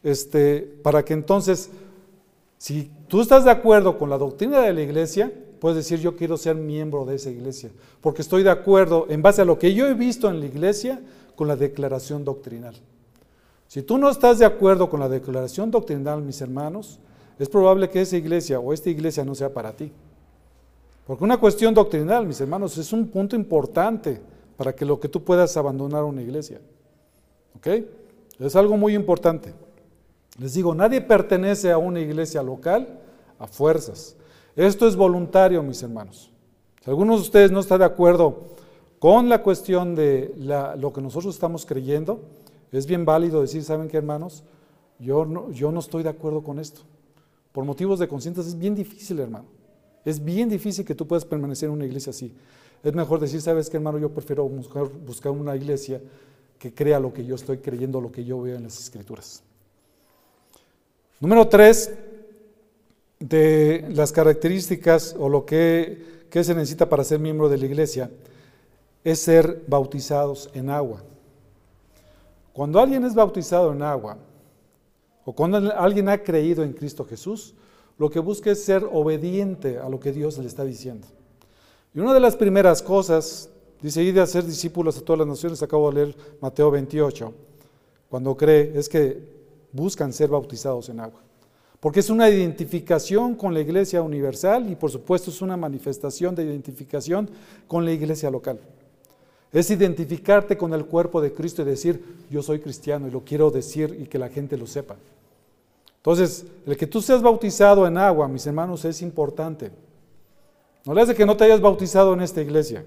[0.03, 1.69] este, para que entonces,
[2.57, 5.31] si tú estás de acuerdo con la doctrina de la iglesia,
[5.61, 7.71] puedes decir yo quiero ser miembro de esa iglesia,
[8.01, 10.99] porque estoy de acuerdo en base a lo que yo he visto en la iglesia
[11.38, 12.75] con la declaración doctrinal.
[13.69, 16.99] Si tú no estás de acuerdo con la declaración doctrinal, mis hermanos,
[17.39, 19.93] es probable que esa iglesia o esta iglesia no sea para ti.
[21.06, 24.20] Porque una cuestión doctrinal, mis hermanos, es un punto importante
[24.58, 26.60] para que lo que tú puedas abandonar una iglesia.
[27.56, 27.68] ¿Ok?
[28.39, 29.53] Es algo muy importante.
[30.39, 32.99] Les digo, nadie pertenece a una iglesia local
[33.39, 34.16] a fuerzas.
[34.56, 36.32] Esto es voluntario, mis hermanos.
[36.84, 38.56] Si alguno de ustedes no está de acuerdo
[38.99, 40.34] con la cuestión de
[40.78, 42.22] lo que nosotros estamos creyendo,
[42.72, 44.43] es bien válido decir, ¿saben qué, hermanos?
[44.99, 46.82] Yo no, yo no estoy de acuerdo con esto.
[47.51, 49.45] Por motivos de conciencia es bien difícil, hermano.
[50.06, 52.32] Es bien difícil que tú puedas permanecer en una iglesia así.
[52.84, 53.97] Es mejor decir, ¿sabes qué, hermano?
[53.97, 55.99] Yo prefiero buscar, buscar una iglesia
[56.60, 59.41] que crea lo que yo estoy creyendo, lo que yo veo en las escrituras.
[61.20, 61.91] Número tres,
[63.20, 68.12] de las características o lo que, que se necesita para ser miembro de la iglesia
[69.03, 71.01] es ser bautizados en agua.
[72.53, 74.18] Cuando alguien es bautizado en agua,
[75.26, 77.56] o cuando alguien ha creído en Cristo Jesús,
[77.98, 81.08] lo que busca es ser obediente a lo que Dios le está diciendo.
[81.93, 83.50] Y una de las primeras cosas,
[83.82, 87.34] dice, ir a ser discípulos a todas las naciones, acabo de leer Mateo 28,
[88.10, 89.22] cuando cree, es que
[89.72, 91.22] buscan ser bautizados en agua.
[91.80, 96.43] Porque es una identificación con la iglesia universal y por supuesto es una manifestación de
[96.43, 97.30] identificación
[97.68, 98.60] con la iglesia local.
[99.54, 103.52] Es identificarte con el cuerpo de Cristo y decir, yo soy cristiano y lo quiero
[103.52, 104.96] decir y que la gente lo sepa.
[106.06, 109.72] Entonces, el que tú seas bautizado en agua, mis hermanos, es importante.
[110.86, 112.86] No le hace que no te hayas bautizado en esta iglesia,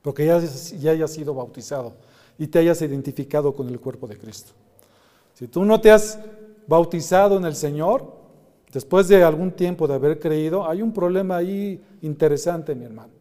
[0.00, 1.92] porque ya, ya hayas sido bautizado
[2.38, 4.52] y te hayas identificado con el cuerpo de Cristo.
[5.34, 6.18] Si tú no te has
[6.66, 8.14] bautizado en el Señor,
[8.72, 13.12] después de algún tiempo de haber creído, hay un problema ahí interesante, mi hermano.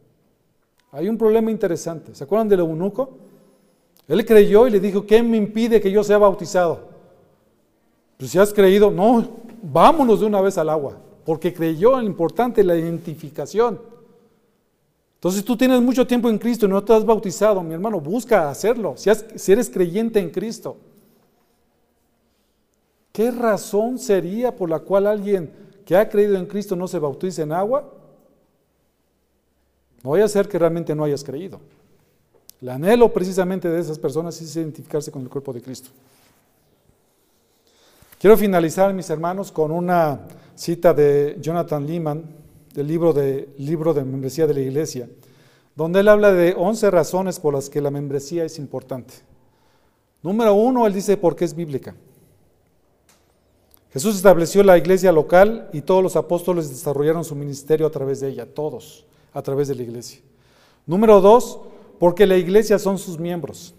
[0.93, 2.15] Hay un problema interesante.
[2.15, 3.17] ¿Se acuerdan del eunuco?
[4.07, 6.92] Él creyó y le dijo, ¿qué me impide que yo sea bautizado?
[8.23, 9.27] Pues si has creído, no,
[9.61, 13.81] vámonos de una vez al agua, porque creyó en lo importante la identificación.
[15.15, 18.49] Entonces tú tienes mucho tiempo en Cristo y no te has bautizado, mi hermano, busca
[18.49, 20.77] hacerlo, si, eres creyente en Cristo.
[23.11, 25.51] ¿Qué razón sería por la cual alguien
[25.85, 27.91] que ha creído en Cristo no se bautice en agua?
[30.01, 31.59] No voy a ser que realmente no hayas creído.
[32.61, 35.89] El anhelo precisamente de esas personas es identificarse con el cuerpo de Cristo.
[38.23, 40.21] Quiero finalizar, mis hermanos, con una
[40.55, 42.23] cita de Jonathan Lehman,
[42.73, 45.09] del libro de, libro de membresía de la iglesia,
[45.75, 49.13] donde él habla de 11 razones por las que la membresía es importante.
[50.21, 51.97] Número uno, él dice porque es bíblica.
[53.91, 58.29] Jesús estableció la iglesia local y todos los apóstoles desarrollaron su ministerio a través de
[58.29, 60.21] ella, todos, a través de la iglesia.
[60.85, 61.59] Número dos,
[61.99, 63.75] porque la iglesia son sus miembros.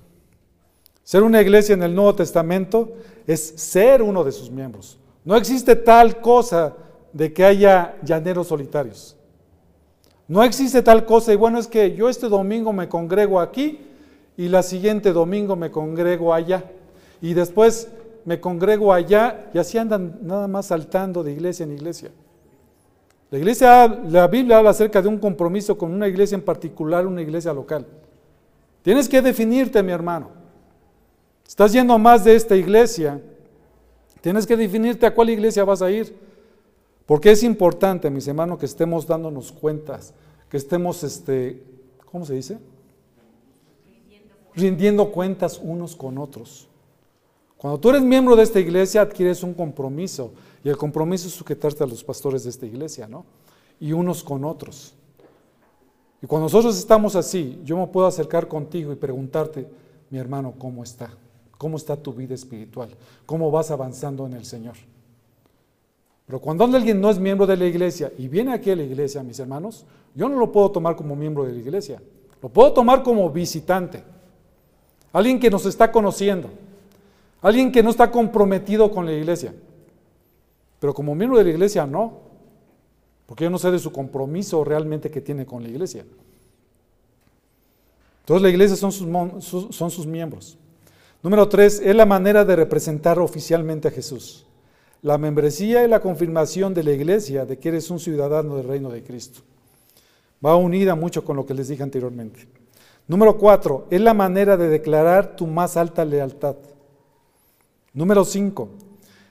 [1.03, 2.92] Ser una iglesia en el Nuevo Testamento
[3.27, 4.99] es ser uno de sus miembros.
[5.25, 6.75] No existe tal cosa
[7.12, 9.16] de que haya llaneros solitarios.
[10.27, 13.81] No existe tal cosa, y bueno, es que yo este domingo me congrego aquí
[14.37, 16.64] y la siguiente domingo me congrego allá.
[17.20, 17.89] Y después
[18.25, 22.11] me congrego allá y así andan nada más saltando de iglesia en iglesia.
[23.31, 27.22] La iglesia, la Biblia habla acerca de un compromiso con una iglesia en particular, una
[27.22, 27.87] iglesia local.
[28.83, 30.43] Tienes que definirte, mi hermano.
[31.47, 33.20] Estás yendo más de esta iglesia.
[34.20, 36.16] Tienes que definirte a cuál iglesia vas a ir.
[37.07, 40.14] Porque es importante, mis hermanos, que estemos dándonos cuentas,
[40.49, 41.62] que estemos, este,
[42.11, 42.59] ¿cómo se dice?
[44.55, 46.68] Rindiendo cuentas unos con otros.
[47.59, 50.32] Cuando tú eres miembro de esta iglesia, adquieres un compromiso.
[50.62, 53.26] Y el compromiso es sujetarte a los pastores de esta iglesia, ¿no?
[53.78, 54.95] Y unos con otros.
[56.22, 59.68] Y cuando nosotros estamos así, yo me puedo acercar contigo y preguntarte,
[60.09, 61.11] mi hermano, ¿cómo está?
[61.59, 62.90] ¿Cómo está tu vida espiritual?
[63.26, 64.74] ¿Cómo vas avanzando en el Señor?
[66.26, 69.22] Pero cuando alguien no es miembro de la iglesia y viene aquí a la iglesia,
[69.22, 69.84] mis hermanos,
[70.14, 72.00] yo no lo puedo tomar como miembro de la iglesia.
[72.40, 74.02] Lo puedo tomar como visitante.
[75.12, 76.48] Alguien que nos está conociendo.
[77.42, 79.55] Alguien que no está comprometido con la iglesia.
[80.80, 82.20] Pero como miembro de la iglesia no.
[83.26, 86.05] Porque yo no sé de su compromiso realmente que tiene con la iglesia.
[88.20, 90.57] Entonces la iglesia son sus, son sus miembros.
[91.25, 94.45] Número tres, es la manera de representar oficialmente a Jesús.
[95.01, 98.91] la membresía y la confirmación de la iglesia de que eres un ciudadano del reino
[98.91, 99.41] de Cristo.
[100.45, 102.47] Va unida mucho con lo que les dije anteriormente.
[103.07, 106.57] Número cuatro, es la manera de declarar tu más alta lealtad.
[107.93, 108.70] Número cinco,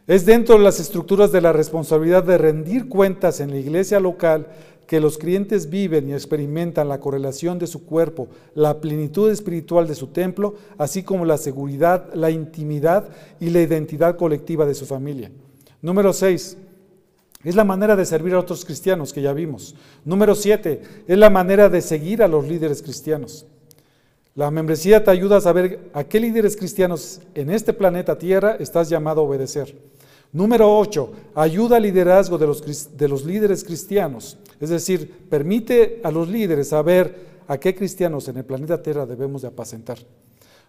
[0.06, 4.48] es dentro de las estructuras de la responsabilidad de rendir cuentas en la iglesia local
[4.94, 9.96] que los creyentes viven y experimentan la correlación de su cuerpo, la plenitud espiritual de
[9.96, 15.32] su templo, así como la seguridad, la intimidad y la identidad colectiva de su familia.
[15.82, 16.58] Número 6.
[17.44, 19.74] Es la manera de servir a otros cristianos que ya vimos.
[20.06, 20.84] Número 7.
[21.08, 23.48] Es la manera de seguir a los líderes cristianos.
[24.36, 28.90] La membresía te ayuda a saber a qué líderes cristianos en este planeta Tierra estás
[28.90, 29.76] llamado a obedecer.
[30.34, 34.38] Número 8, ayuda al liderazgo de los, de los líderes cristianos.
[34.60, 39.44] Es decir, permite a los líderes saber a qué cristianos en el planeta Tierra debemos
[39.44, 40.00] de apacentar.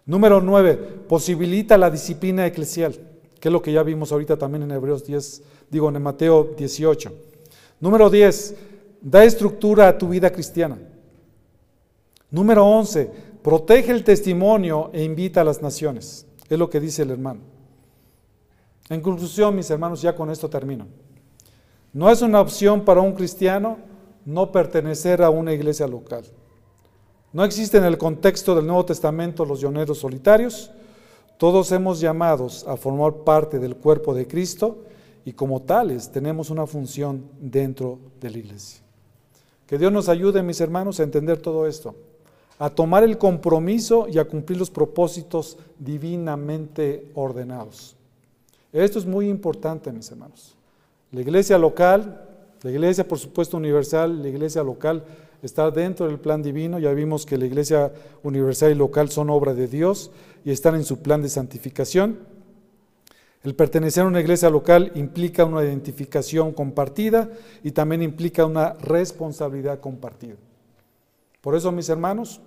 [0.05, 0.75] Número 9,
[1.07, 2.95] posibilita la disciplina eclesial,
[3.39, 5.41] que es lo que ya vimos ahorita también en Hebreos 10,
[5.71, 7.11] digo en Mateo 18.
[7.79, 8.55] Número 10,
[9.01, 10.77] da estructura a tu vida cristiana.
[12.29, 13.09] Número 11,
[13.41, 16.27] protege el testimonio e invita a las naciones.
[16.47, 17.54] Es lo que dice el hermano.
[18.89, 20.87] En conclusión, mis hermanos, ya con esto termino.
[21.93, 23.77] No es una opción para un cristiano
[24.25, 26.25] no pertenecer a una iglesia local.
[27.31, 30.71] No existe en el contexto del Nuevo Testamento los lloneros solitarios.
[31.37, 34.83] Todos hemos llamados a formar parte del cuerpo de Cristo
[35.25, 38.81] y como tales tenemos una función dentro de la iglesia.
[39.65, 41.95] Que Dios nos ayude, mis hermanos, a entender todo esto,
[42.59, 47.95] a tomar el compromiso y a cumplir los propósitos divinamente ordenados.
[48.83, 50.53] Esto es muy importante, mis hermanos.
[51.13, 52.27] La iglesia local,
[52.61, 55.05] la iglesia por supuesto universal, la iglesia local
[55.41, 56.77] está dentro del plan divino.
[56.77, 60.11] Ya vimos que la iglesia universal y local son obra de Dios
[60.43, 62.19] y están en su plan de santificación.
[63.43, 67.29] El pertenecer a una iglesia local implica una identificación compartida
[67.63, 70.35] y también implica una responsabilidad compartida.
[71.39, 72.41] Por eso, mis hermanos,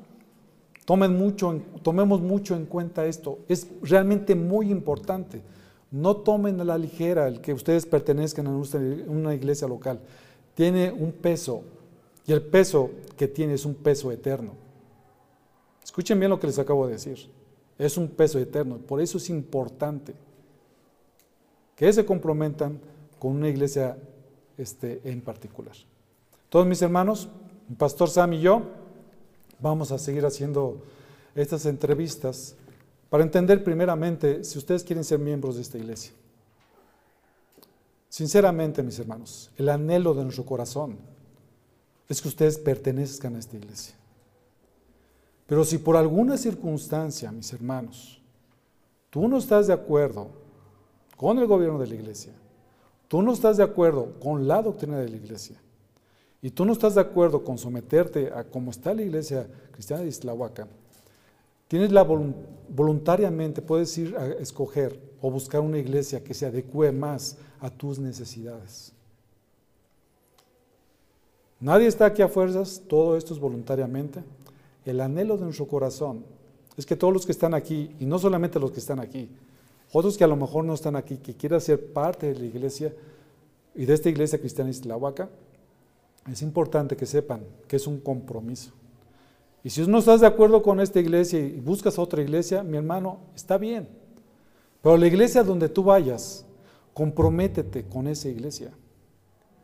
[0.85, 3.39] tomen mucho, tomemos mucho en cuenta esto.
[3.49, 5.41] Es realmente muy importante.
[5.91, 10.01] No tomen a la ligera el que ustedes pertenezcan a una iglesia local.
[10.55, 11.63] Tiene un peso
[12.27, 14.53] y el peso que tiene es un peso eterno.
[15.83, 17.31] Escuchen bien lo que les acabo de decir.
[17.79, 18.77] Es un peso eterno.
[18.77, 20.15] Por eso es importante
[21.75, 22.79] que se comprometan
[23.19, 23.97] con una iglesia
[24.59, 25.75] este, en particular.
[26.51, 27.29] Todos mis hermanos,
[27.79, 28.63] pastor Sam y yo
[29.61, 30.83] vamos a seguir haciendo
[31.35, 32.57] estas entrevistas
[33.09, 36.13] para entender primeramente si ustedes quieren ser miembros de esta iglesia.
[38.09, 40.99] Sinceramente, mis hermanos, el anhelo de nuestro corazón
[42.09, 43.95] es que ustedes pertenezcan a esta iglesia.
[45.47, 48.21] Pero si por alguna circunstancia, mis hermanos,
[49.11, 50.29] tú no estás de acuerdo
[51.17, 52.33] con el gobierno de la iglesia,
[53.09, 55.57] tú no estás de acuerdo con la doctrina de la iglesia,
[56.41, 60.09] y tú no estás de acuerdo con someterte a cómo está la iglesia cristiana de
[60.09, 60.69] Islahuaca,
[61.69, 67.37] Tienes la voluntariamente, puedes ir a escoger o buscar una iglesia que se adecue más
[67.61, 68.93] a tus necesidades.
[71.61, 74.23] Nadie está aquí a fuerzas, todo esto es voluntariamente.
[74.85, 76.25] El anhelo de nuestro corazón
[76.77, 79.29] es que todos los que están aquí, y no solamente los que están aquí,
[79.93, 82.95] otros que a lo mejor no están aquí, que quieran ser parte de la iglesia
[83.75, 85.29] y de esta iglesia cristiana Islahuaca,
[86.31, 88.78] es importante que sepan que es un compromiso.
[89.65, 93.19] Y si no estás de acuerdo con esta iglesia y buscas otra iglesia, mi hermano,
[93.35, 93.89] está bien.
[94.83, 96.45] Pero la iglesia donde tú vayas,
[96.95, 98.71] comprométete con esa iglesia.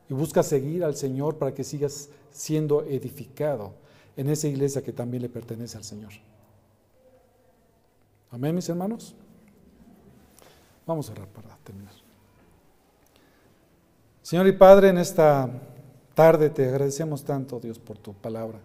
[0.09, 3.73] Y busca seguir al Señor para que sigas siendo edificado
[4.17, 6.13] en esa iglesia que también le pertenece al Señor.
[8.31, 9.15] Amén, mis hermanos.
[10.87, 11.95] Vamos a orar para terminar.
[14.23, 15.49] Señor y Padre, en esta
[16.15, 18.59] tarde te agradecemos tanto, Dios, por tu palabra.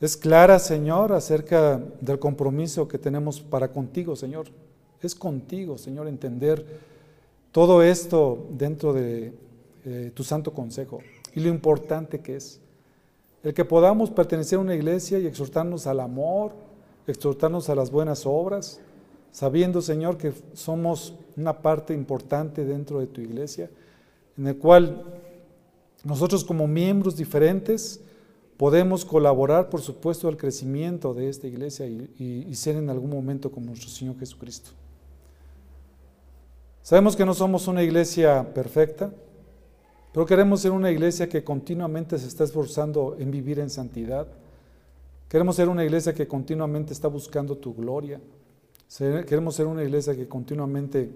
[0.00, 4.46] Es clara, Señor, acerca del compromiso que tenemos para contigo, Señor.
[5.00, 6.64] Es contigo, Señor, entender
[7.50, 9.32] todo esto dentro de
[9.86, 11.00] eh, tu santo consejo
[11.34, 12.60] y lo importante que es.
[13.42, 16.52] El que podamos pertenecer a una iglesia y exhortarnos al amor,
[17.06, 18.80] exhortarnos a las buenas obras,
[19.30, 23.70] sabiendo, Señor, que somos una parte importante dentro de tu iglesia,
[24.36, 25.04] en el cual
[26.04, 28.00] nosotros como miembros diferentes,
[28.56, 33.66] Podemos colaborar, por supuesto, al crecimiento de esta iglesia y, ser en algún momento como
[33.66, 34.70] nuestro Señor Jesucristo.
[36.82, 39.12] Sabemos que no somos una iglesia perfecta,
[40.12, 44.26] pero queremos ser una iglesia que continuamente se está esforzando en vivir en santidad.
[45.28, 48.20] Queremos ser una iglesia que continuamente está buscando tu gloria.
[49.26, 51.10] Queremos ser una iglesia que continuamente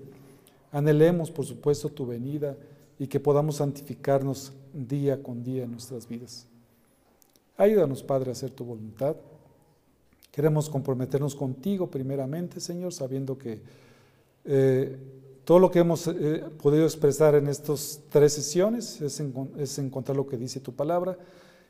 [0.72, 2.56] Anhelemos, por supuesto, tu venida
[2.98, 6.46] y que podamos santificarnos día con día en nuestras vidas.
[7.60, 9.16] Ayúdanos, Padre, a hacer tu voluntad.
[10.32, 13.60] Queremos comprometernos contigo primeramente, Señor, sabiendo que
[14.46, 14.96] eh,
[15.44, 20.38] todo lo que hemos eh, podido expresar en estas tres sesiones es, encontrar lo que
[20.38, 21.18] dice tu palabra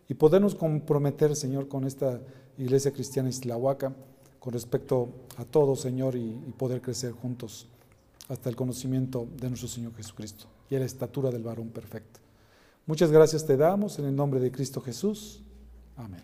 [0.09, 2.21] y podernos comprometer, Señor, con esta
[2.57, 3.93] iglesia cristiana islahuaca
[4.39, 7.67] con respecto a todo, Señor, y, y poder crecer juntos
[8.29, 12.21] hasta el conocimiento de nuestro Señor Jesucristo y a la estatura del varón perfecto.
[12.87, 15.43] Muchas gracias te damos en el nombre de Cristo Jesús.
[16.01, 16.21] Amen.